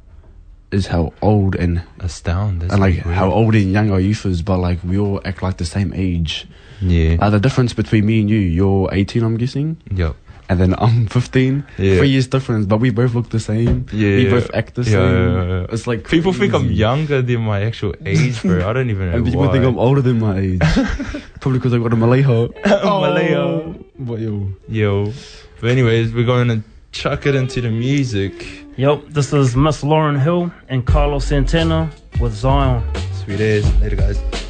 is 0.72 0.88
how 0.88 1.12
old 1.22 1.54
and 1.54 1.82
Astound. 2.00 2.62
and 2.64 2.80
like 2.80 3.04
weird. 3.04 3.14
how 3.16 3.30
old 3.30 3.54
and 3.54 3.70
young 3.70 3.90
our 3.92 4.00
youth 4.00 4.26
is, 4.26 4.42
but 4.42 4.58
like 4.58 4.80
we 4.82 4.98
all 4.98 5.20
act 5.24 5.40
like 5.42 5.58
the 5.58 5.64
same 5.64 5.92
age. 5.94 6.48
Yeah. 6.80 7.16
Uh, 7.20 7.30
the 7.30 7.38
difference 7.38 7.72
between 7.74 8.04
me 8.06 8.20
and 8.20 8.28
you, 8.30 8.38
you're 8.38 8.88
18, 8.92 9.22
I'm 9.22 9.36
guessing, 9.36 9.76
Yep. 9.94 10.16
and 10.48 10.58
then 10.58 10.74
I'm 10.78 11.06
15. 11.06 11.64
Yeah. 11.78 11.98
Three 11.98 12.08
years 12.08 12.26
difference, 12.26 12.66
but 12.66 12.80
we 12.80 12.90
both 12.90 13.14
look 13.14 13.28
the 13.30 13.38
same. 13.38 13.86
Yeah, 13.92 14.16
we 14.16 14.28
both 14.30 14.50
act 14.52 14.74
the 14.74 14.82
Yeah, 14.82 14.90
same. 14.90 15.48
yeah. 15.50 15.66
It's 15.70 15.86
like 15.86 16.08
People 16.08 16.32
think 16.32 16.52
I'm 16.54 16.72
younger 16.72 17.22
than 17.22 17.42
my 17.42 17.62
actual 17.62 17.94
age, 18.06 18.42
bro. 18.42 18.68
I 18.68 18.72
don't 18.72 18.90
even 18.90 19.10
know 19.10 19.16
And 19.18 19.24
people 19.24 19.42
why. 19.46 19.52
think 19.52 19.64
I'm 19.64 19.78
older 19.78 20.02
than 20.02 20.18
my 20.18 20.38
age. 20.40 20.60
Probably 21.40 21.60
because 21.60 21.72
I 21.74 21.78
got 21.78 21.92
a 21.92 21.96
Malay 21.96 22.22
heart. 22.22 22.50
Malay 22.66 23.34
Oh, 23.36 23.76
But 23.98 24.18
yo, 24.18 24.48
Yo. 24.68 25.12
But 25.60 25.70
anyways, 25.70 26.12
we're 26.12 26.26
going 26.26 26.48
to 26.48 26.62
chuck 26.94 27.26
it 27.26 27.34
into 27.34 27.60
the 27.60 27.70
music. 27.70 28.46
Yep, 28.76 29.08
this 29.08 29.32
is 29.32 29.56
Miss 29.56 29.82
Lauryn 29.82 30.20
Hill 30.20 30.52
and 30.68 30.86
Carlos 30.86 31.26
Santana 31.26 31.90
with 32.20 32.32
Zion. 32.32 32.82
Sweet 33.24 33.40
as. 33.40 33.80
Later, 33.80 33.96
guys. 33.96 34.43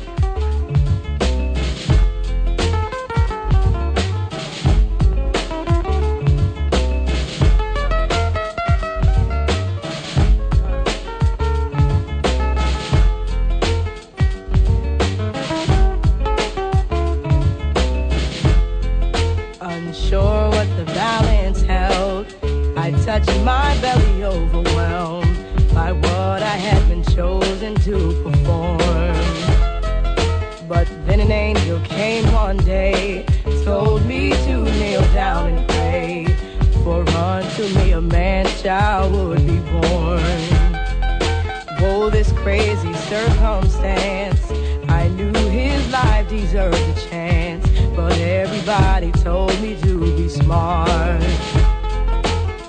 Circumstance. 44.04 44.50
I 44.90 45.08
knew 45.08 45.32
his 45.48 45.90
life 45.90 46.28
deserved 46.28 46.76
a 46.76 47.08
chance, 47.08 47.66
but 47.96 48.12
everybody 48.18 49.10
told 49.12 49.58
me 49.62 49.80
to 49.80 49.98
be 49.98 50.28
smart. 50.28 51.22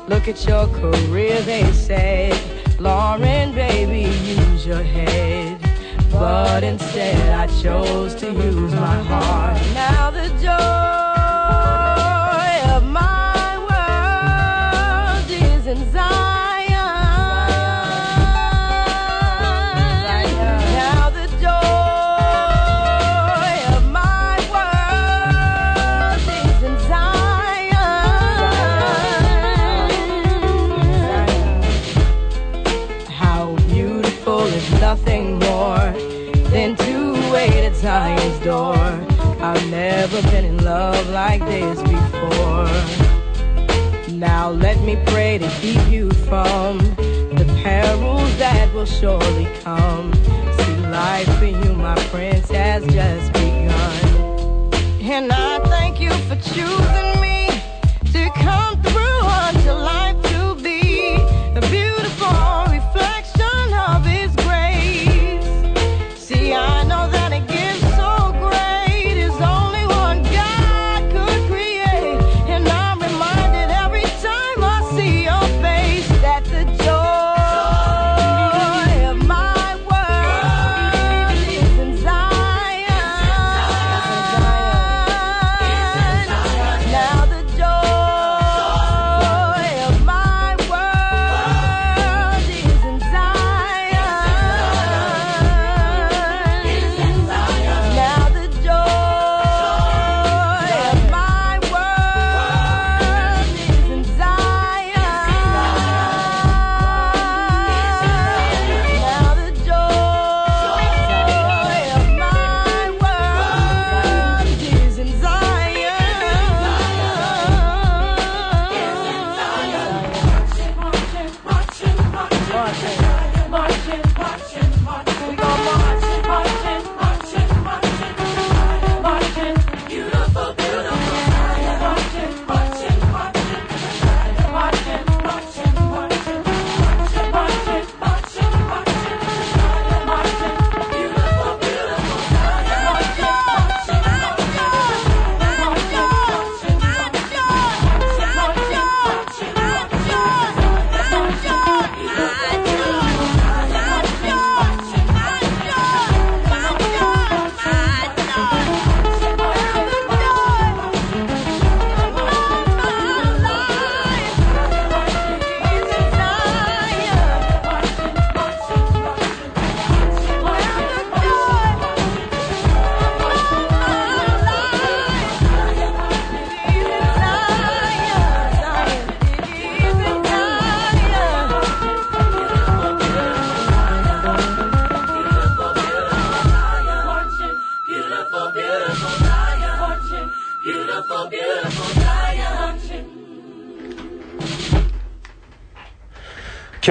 Look 0.07 0.27
at 0.29 0.45
your 0.47 0.67
career, 0.67 1.41
they 1.41 1.69
said. 1.73 2.33
Lauryn, 2.77 3.53
baby, 3.53 4.09
use 4.25 4.65
your 4.65 4.83
head. 4.83 5.59
But 6.09 6.63
instead, 6.63 7.29
I 7.33 7.47
chose 7.61 8.15
to 8.15 8.27
use 8.31 8.73
my 8.73 8.99
heart. 9.03 9.61
Now 9.73 10.11
the 10.11 10.29
joy 10.41 10.84
love 40.95 41.09
like 41.09 41.41
this 41.45 41.81
before. 41.81 42.69
Now 44.13 44.49
let 44.49 44.79
me 44.81 44.97
pray 45.07 45.37
to 45.37 45.49
keep 45.59 45.81
you 45.89 46.09
from 46.29 46.77
the 47.39 47.45
perils 47.63 48.37
that 48.37 48.73
will 48.73 48.85
surely 48.85 49.47
come. 49.61 50.13
See, 50.57 50.77
life 50.87 51.27
for 51.37 51.45
you, 51.45 51.73
my 51.73 51.95
prince, 52.11 52.49
has 52.49 52.85
just 52.85 53.33
begun. 53.33 54.73
And 55.01 55.31
I 55.31 55.59
thank 55.67 55.99
you 55.99 56.11
for 56.27 56.35
choosing 56.37 57.04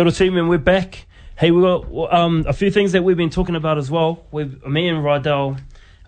Ora 0.05 0.13
team, 0.13 0.37
and 0.37 0.51
we're 0.51 0.59
back. 0.59 1.07
Hey, 1.39 1.51
we 1.51 1.63
got 1.63 2.13
um, 2.13 2.45
a 2.47 2.53
few 2.53 2.71
things 2.71 2.93
that 2.93 3.03
we've 3.03 3.17
been 3.17 3.31
talking 3.31 3.57
about 3.57 3.79
as 3.79 3.91
well. 3.91 4.23
We've, 4.33 4.63
me 4.67 4.87
and 4.87 4.99
Rydell 4.99 5.59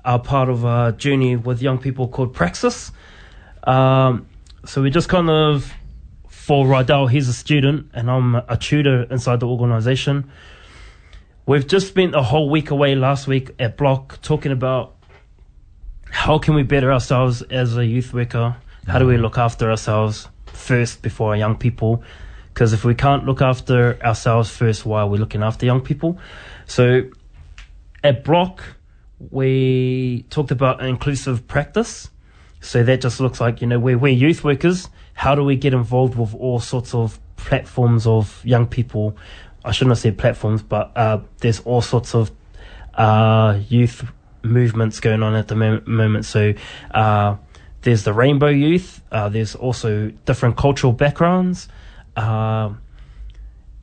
are 0.05 0.19
part 0.19 0.51
of 0.51 0.67
a 0.67 0.95
journey 0.99 1.35
with 1.37 1.63
young 1.63 1.79
people 1.79 2.07
called 2.07 2.35
Praxis. 2.35 2.93
Um, 3.65 4.27
so 4.67 4.83
we 4.83 4.91
just 4.91 5.09
kind 5.09 5.31
of, 5.31 5.73
for 6.29 6.67
Rydell, 6.67 7.09
he's 7.11 7.27
a 7.31 7.33
student 7.33 7.91
and 7.95 8.11
I'm 8.11 8.35
a 8.35 8.59
tutor 8.61 9.05
inside 9.05 9.41
the 9.41 9.49
organisation. 9.49 10.31
We've 11.47 11.67
just 11.67 11.89
spent 11.89 12.15
a 12.15 12.23
whole 12.23 12.51
week 12.51 12.71
away 12.71 12.97
last 12.97 13.27
week 13.27 13.55
at 13.59 13.79
Block 13.79 14.21
talking 14.21 14.53
about 14.53 14.95
how 16.11 16.39
can 16.39 16.53
we 16.53 16.65
better 16.65 16.93
ourselves 16.93 17.41
as 17.41 17.79
a 17.79 17.87
youth 17.87 18.13
worker? 18.13 18.57
How 18.87 18.99
do 18.99 19.07
we 19.07 19.17
look 19.17 19.39
after 19.39 19.71
ourselves 19.71 20.29
first 20.45 21.01
before 21.01 21.31
our 21.31 21.37
young 21.37 21.57
people? 21.57 22.05
Because 22.57 22.73
if 22.73 22.87
we 22.87 22.95
can't 22.95 23.27
look 23.27 23.42
after 23.42 24.03
ourselves 24.03 24.49
first, 24.49 24.87
why 24.87 25.03
are 25.03 25.07
we 25.07 25.19
looking 25.19 25.42
after 25.42 25.66
young 25.66 25.83
people? 25.83 26.19
So 26.64 27.03
at 28.03 28.25
Block, 28.25 28.64
we 29.29 30.25
talked 30.31 30.51
about 30.51 30.83
inclusive 30.83 31.47
practice. 31.47 32.09
So 32.62 32.83
that 32.83 33.03
just 33.03 33.21
looks 33.21 33.42
like, 33.42 33.61
you 33.61 33.66
know, 33.66 33.79
we're, 33.79 33.99
we're 33.99 34.14
youth 34.14 34.42
workers. 34.42 34.88
How 35.12 35.35
do 35.35 35.45
we 35.45 35.57
get 35.57 35.75
involved 35.75 36.16
with 36.16 36.35
all 36.35 36.59
sorts 36.59 36.95
of 36.95 37.21
platforms 37.37 38.07
of 38.07 38.42
young 38.42 38.66
people? 38.66 39.19
I 39.62 39.73
shouldn't 39.73 39.90
have 39.90 39.99
said 39.99 40.16
platforms, 40.16 40.62
but 40.62 40.97
uh, 40.97 41.21
there's 41.40 41.61
all 41.61 41.83
sorts 41.83 42.14
of 42.14 42.31
uh, 42.95 43.61
youth 43.69 44.03
movements 44.42 44.99
going 45.01 45.23
on 45.23 45.35
at 45.35 45.49
the 45.49 45.57
moment. 45.57 46.25
So 46.25 46.55
uh, 46.92 47.37
there's 47.83 48.05
the 48.05 48.14
Rainbow 48.14 48.49
Youth. 48.49 49.03
Uh, 49.12 49.29
there's 49.29 49.55
also 49.55 50.09
different 50.25 50.57
cultural 50.57 50.95
backgrounds. 50.95 51.69
Uh, 52.17 52.75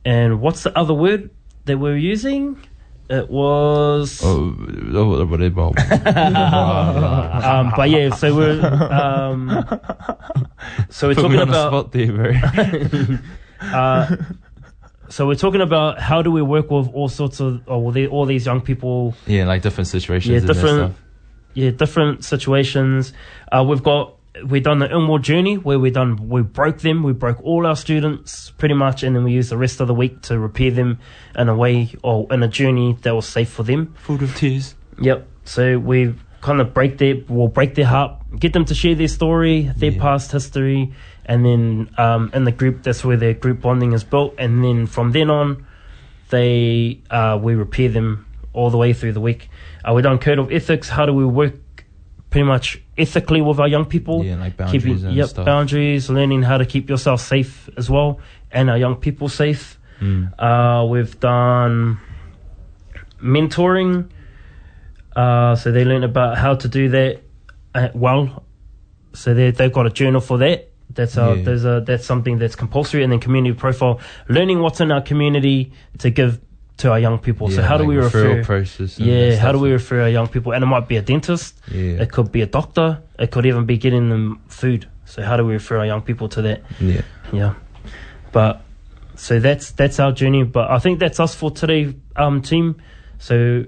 and 0.04 0.40
what's 0.40 0.62
the 0.64 0.76
other 0.76 0.94
word 0.94 1.30
that 1.64 1.78
we're 1.78 1.96
using? 1.96 2.58
It 3.08 3.28
was. 3.30 4.20
Oh, 4.24 4.56
oh, 4.94 5.26
whatever. 5.26 5.70
Um, 7.44 7.72
but 7.76 7.90
yeah, 7.90 8.10
so 8.10 8.34
we're 8.34 8.64
um, 8.64 9.48
so 10.88 11.08
we're 11.08 11.14
Put 11.14 11.22
talking 11.22 11.40
about 11.40 11.68
spot 11.68 11.92
there, 11.92 12.12
bro. 12.12 12.32
uh, 13.60 14.16
so 15.10 15.26
we're 15.26 15.34
talking 15.34 15.60
about 15.60 16.00
how 16.00 16.22
do 16.22 16.30
we 16.30 16.40
work 16.40 16.70
with 16.70 16.88
all 16.94 17.08
sorts 17.08 17.40
of 17.40 17.66
with 17.66 17.94
the- 17.94 18.06
all 18.06 18.24
these 18.24 18.46
young 18.46 18.60
people 18.62 19.14
yeah, 19.26 19.44
like 19.44 19.60
different 19.62 19.88
situations. 19.88 20.32
Yeah, 20.32 20.46
different- 20.46 20.94
yeah, 21.52 21.70
different 21.70 22.24
situations. 22.24 23.12
Uh, 23.52 23.64
we've 23.68 23.82
got 23.82 24.14
we've 24.46 24.62
done 24.62 24.80
the 24.80 24.90
inward 24.90 25.22
journey 25.22 25.56
where 25.56 25.78
we 25.78 25.90
done 25.90 26.28
we 26.28 26.42
broke 26.42 26.78
them, 26.80 27.02
we 27.02 27.12
broke 27.12 27.40
all 27.42 27.66
our 27.66 27.76
students 27.76 28.50
pretty 28.58 28.74
much, 28.74 29.02
and 29.02 29.14
then 29.14 29.24
we 29.24 29.32
used 29.32 29.50
the 29.50 29.56
rest 29.56 29.80
of 29.80 29.86
the 29.88 29.94
week 29.94 30.22
to 30.22 30.38
repair 30.38 30.70
them 30.70 30.98
in 31.36 31.48
a 31.48 31.54
way 31.56 31.94
or 32.02 32.26
in 32.32 32.42
a 32.42 32.48
journey 32.48 32.96
that 33.02 33.14
was 33.14 33.26
safe 33.26 33.48
for 33.48 33.62
them. 33.62 33.94
Full 33.98 34.22
of 34.22 34.34
tears. 34.36 34.74
Yep. 35.00 35.26
So 35.44 35.78
we 35.78 36.14
kind 36.40 36.60
of 36.60 36.74
break 36.74 36.98
their 36.98 37.16
we'll 37.28 37.48
break 37.48 37.74
their 37.74 37.86
heart, 37.86 38.16
get 38.38 38.52
them 38.52 38.64
to 38.66 38.74
share 38.74 38.94
their 38.94 39.08
story, 39.08 39.70
their 39.76 39.92
Yeah. 39.92 40.00
past 40.02 40.32
history, 40.32 40.92
and 41.26 41.44
then 41.44 41.90
um, 41.96 42.30
in 42.34 42.44
the 42.44 42.52
group 42.52 42.82
that's 42.82 43.04
where 43.04 43.16
their 43.16 43.34
group 43.34 43.60
bonding 43.60 43.92
is 43.92 44.04
built, 44.04 44.34
and 44.38 44.64
then 44.64 44.86
from 44.86 45.12
then 45.12 45.30
on, 45.30 45.66
they 46.30 47.00
uh, 47.10 47.38
we 47.40 47.54
repair 47.54 47.88
them 47.88 48.26
all 48.52 48.70
the 48.70 48.78
way 48.78 48.92
through 48.92 49.12
the 49.12 49.20
week. 49.20 49.48
Uh, 49.84 49.92
we 49.94 50.02
done 50.02 50.18
code 50.18 50.38
of 50.38 50.50
ethics. 50.52 50.88
How 50.88 51.06
do 51.06 51.12
we 51.12 51.24
work 51.24 51.54
pretty 52.34 52.48
much 52.48 52.82
ethically 52.98 53.40
with 53.40 53.60
our 53.60 53.68
young 53.68 53.84
people? 53.84 54.24
Yeah, 54.24 54.34
like 54.34 54.56
boundaries 54.56 55.04
and 55.04 55.14
yep, 55.14 55.28
stuff. 55.28 55.46
boundaries, 55.46 56.10
learning 56.10 56.42
how 56.42 56.58
to 56.58 56.66
keep 56.66 56.90
yourself 56.90 57.20
safe 57.20 57.70
as 57.76 57.88
well, 57.88 58.18
and 58.50 58.68
our 58.68 58.76
young 58.76 58.96
people 58.96 59.28
safe. 59.28 59.78
Mm. 60.00 60.32
Uh, 60.36 60.84
we've 60.84 61.20
done 61.20 62.00
mentoring. 63.22 64.10
Uh, 65.14 65.54
so 65.54 65.70
they 65.70 65.84
learn 65.84 66.02
about 66.02 66.36
how 66.36 66.56
to 66.56 66.66
do 66.66 66.88
that 66.88 67.22
uh, 67.72 67.90
well. 67.94 68.42
So 69.12 69.32
they 69.32 69.52
they've 69.52 69.72
got 69.72 69.86
a 69.86 69.90
journal 69.90 70.20
for 70.20 70.38
that. 70.38 70.72
That's 70.90 71.16
uh, 71.16 71.34
Yeah. 71.36 71.42
there's 71.44 71.64
a 71.64 71.84
that's 71.86 72.04
something 72.04 72.38
that's 72.38 72.56
compulsory, 72.56 73.04
and 73.04 73.12
then 73.12 73.20
community 73.20 73.54
profile, 73.54 74.00
learning 74.28 74.58
what's 74.58 74.80
in 74.80 74.90
our 74.90 75.02
community 75.02 75.70
to 75.98 76.10
give 76.10 76.40
to 76.78 76.90
our 76.90 76.98
young 76.98 77.18
people. 77.18 77.48
so 77.50 77.60
Yeah, 77.60 77.66
how 77.68 77.78
do 77.78 77.84
we 77.84 77.96
refer? 77.96 78.42
process? 78.44 78.98
Yeah, 78.98 79.36
how 79.36 79.52
do 79.52 79.58
we 79.58 79.70
refer 79.70 80.02
our 80.02 80.08
young 80.08 80.26
people? 80.28 80.52
And 80.52 80.62
it 80.64 80.66
might 80.66 80.88
be 80.88 80.96
a 80.96 81.02
dentist. 81.02 81.58
Yeah. 81.70 82.02
It 82.02 82.10
could 82.10 82.32
be 82.32 82.42
a 82.42 82.46
doctor. 82.46 83.00
It 83.18 83.30
could 83.30 83.46
even 83.46 83.64
be 83.64 83.76
getting 83.78 84.08
them 84.08 84.40
food. 84.48 84.88
So 85.04 85.22
how 85.22 85.36
do 85.36 85.44
we 85.44 85.52
refer 85.52 85.78
our 85.78 85.86
young 85.86 86.02
people 86.02 86.28
to 86.30 86.42
that? 86.42 86.62
Yeah. 86.80 87.02
Yeah, 87.32 87.54
but 88.32 88.62
so 89.14 89.38
that's 89.40 89.70
that's 89.72 89.98
our 90.00 90.12
journey. 90.12 90.42
But 90.44 90.70
I 90.70 90.78
think 90.78 90.98
that's 90.98 91.20
us 91.20 91.34
for 91.34 91.50
today, 91.50 91.94
um, 92.16 92.42
team. 92.42 92.76
So 93.18 93.64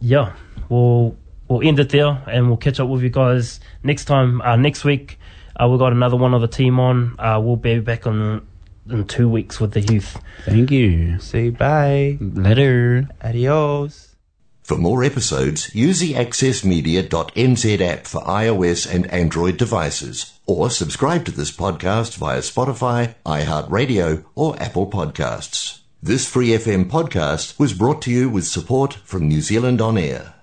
yeah, 0.00 0.32
we'll 0.68 1.16
we'll 1.48 1.66
end 1.66 1.78
it 1.78 1.90
there, 1.90 2.22
and 2.26 2.48
we'll 2.48 2.56
catch 2.56 2.80
up 2.80 2.88
with 2.88 3.02
you 3.02 3.10
guys 3.10 3.60
next 3.82 4.04
time. 4.06 4.40
Uh, 4.40 4.56
next 4.56 4.84
week, 4.84 5.18
uh, 5.60 5.68
we've 5.68 5.78
got 5.78 5.92
another 5.92 6.16
one 6.16 6.34
of 6.34 6.40
the 6.40 6.48
team 6.48 6.78
on. 6.80 7.16
Uh, 7.18 7.40
we'll 7.42 7.56
be 7.56 7.80
back 7.80 8.06
on 8.06 8.46
in 8.90 9.06
two 9.06 9.28
weeks 9.28 9.60
with 9.60 9.72
the 9.72 9.80
youth. 9.80 10.20
Thank 10.44 10.70
you. 10.70 11.18
Say 11.18 11.50
bye. 11.50 12.18
Later. 12.20 13.08
Adios. 13.22 14.14
For 14.62 14.76
more 14.76 15.04
episodes, 15.04 15.72
use 15.76 16.00
the 16.00 16.14
accessmedia.nz 16.14 17.80
app 17.80 18.06
for 18.06 18.20
iOS 18.22 18.92
and 18.92 19.06
Android 19.12 19.56
devices, 19.58 20.38
or 20.44 20.70
subscribe 20.70 21.24
to 21.26 21.30
this 21.30 21.52
podcast 21.52 22.16
via 22.16 22.40
Spotify, 22.40 23.14
iHeartRadio, 23.24 24.24
or 24.34 24.60
Apple 24.60 24.90
Podcasts. 24.90 25.80
This 26.02 26.28
Free 26.28 26.48
FM 26.48 26.90
podcast 26.90 27.58
was 27.58 27.74
brought 27.74 28.02
to 28.02 28.10
you 28.10 28.28
with 28.28 28.46
support 28.46 28.94
from 28.94 29.28
New 29.28 29.40
Zealand 29.40 29.80
On 29.80 29.96
Air. 29.96 30.35